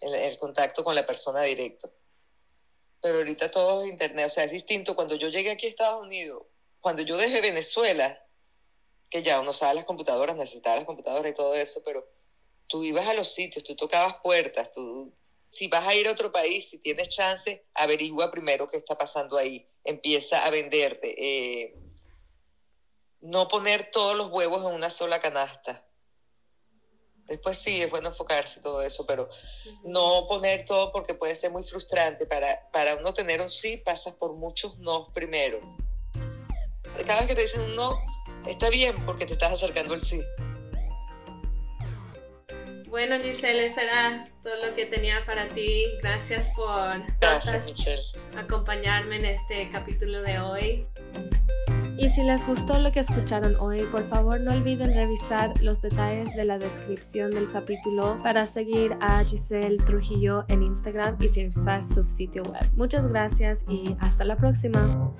en 0.00 0.14
el 0.14 0.36
contacto 0.36 0.84
con 0.84 0.94
la 0.94 1.06
persona 1.06 1.40
directo. 1.40 1.90
Pero 3.00 3.16
ahorita 3.16 3.50
todo 3.50 3.82
es 3.82 3.88
internet, 3.88 4.26
o 4.26 4.28
sea, 4.28 4.44
es 4.44 4.50
distinto. 4.50 4.94
Cuando 4.94 5.14
yo 5.14 5.30
llegué 5.30 5.50
aquí 5.50 5.64
a 5.64 5.70
Estados 5.70 6.02
Unidos, 6.02 6.42
cuando 6.78 7.00
yo 7.00 7.16
dejé 7.16 7.40
Venezuela, 7.40 8.22
que 9.08 9.22
ya 9.22 9.40
uno 9.40 9.54
sabe 9.54 9.76
las 9.76 9.86
computadoras, 9.86 10.36
necesitaba 10.36 10.76
las 10.76 10.84
computadoras 10.84 11.32
y 11.32 11.34
todo 11.34 11.54
eso, 11.54 11.82
pero 11.86 12.06
tú 12.66 12.84
ibas 12.84 13.06
a 13.06 13.14
los 13.14 13.32
sitios, 13.32 13.64
tú 13.64 13.74
tocabas 13.74 14.16
puertas, 14.22 14.70
tú 14.72 15.10
si 15.54 15.68
vas 15.68 15.86
a 15.86 15.94
ir 15.94 16.08
a 16.08 16.12
otro 16.12 16.32
país, 16.32 16.68
si 16.68 16.78
tienes 16.78 17.08
chance, 17.08 17.64
averigua 17.74 18.30
primero 18.30 18.68
qué 18.68 18.78
está 18.78 18.96
pasando 18.96 19.36
ahí. 19.36 19.66
Empieza 19.84 20.44
a 20.44 20.50
venderte. 20.50 21.14
Eh, 21.16 21.74
no 23.20 23.48
poner 23.48 23.90
todos 23.90 24.16
los 24.16 24.30
huevos 24.30 24.64
en 24.64 24.74
una 24.74 24.90
sola 24.90 25.20
canasta. 25.20 25.86
Después 27.26 27.56
sí, 27.56 27.80
es 27.80 27.90
bueno 27.90 28.10
enfocarse 28.10 28.60
todo 28.60 28.82
eso, 28.82 29.06
pero 29.06 29.30
no 29.82 30.26
poner 30.28 30.66
todo 30.66 30.92
porque 30.92 31.14
puede 31.14 31.34
ser 31.34 31.50
muy 31.50 31.62
frustrante. 31.62 32.26
Para, 32.26 32.70
para 32.70 32.96
uno 32.96 33.14
tener 33.14 33.40
un 33.40 33.50
sí, 33.50 33.78
pasas 33.78 34.14
por 34.14 34.34
muchos 34.34 34.78
no 34.78 35.12
primero. 35.12 35.60
Cada 37.06 37.20
vez 37.20 37.28
que 37.28 37.34
te 37.34 37.42
dicen 37.42 37.62
un 37.62 37.76
no, 37.76 37.98
está 38.46 38.68
bien 38.68 39.04
porque 39.06 39.24
te 39.24 39.32
estás 39.32 39.52
acercando 39.52 39.94
al 39.94 40.02
sí. 40.02 40.20
Bueno, 42.94 43.16
Giselle, 43.20 43.66
eso 43.66 43.80
era 43.80 44.24
todo 44.40 44.54
lo 44.64 44.72
que 44.76 44.86
tenía 44.86 45.26
para 45.26 45.48
ti. 45.48 45.84
Gracias 46.00 46.52
por 46.54 47.02
Gracias, 47.20 47.72
acompañarme 48.36 49.16
en 49.16 49.24
este 49.24 49.68
capítulo 49.72 50.22
de 50.22 50.38
hoy. 50.38 50.86
Y 51.98 52.08
si 52.10 52.22
les 52.22 52.46
gustó 52.46 52.78
lo 52.78 52.92
que 52.92 53.00
escucharon 53.00 53.56
hoy, 53.56 53.82
por 53.90 54.08
favor 54.08 54.40
no 54.40 54.52
olviden 54.52 54.94
revisar 54.94 55.60
los 55.60 55.82
detalles 55.82 56.36
de 56.36 56.44
la 56.44 56.56
descripción 56.56 57.32
del 57.32 57.50
capítulo 57.50 58.20
para 58.22 58.46
seguir 58.46 58.96
a 59.00 59.24
Giselle 59.24 59.78
Trujillo 59.78 60.44
en 60.46 60.62
Instagram 60.62 61.16
y 61.18 61.26
revisar 61.26 61.84
su 61.84 62.08
sitio 62.08 62.44
web. 62.44 62.62
Muchas 62.76 63.08
gracias 63.08 63.64
y 63.68 63.96
hasta 63.98 64.22
la 64.22 64.36
próxima. 64.36 65.12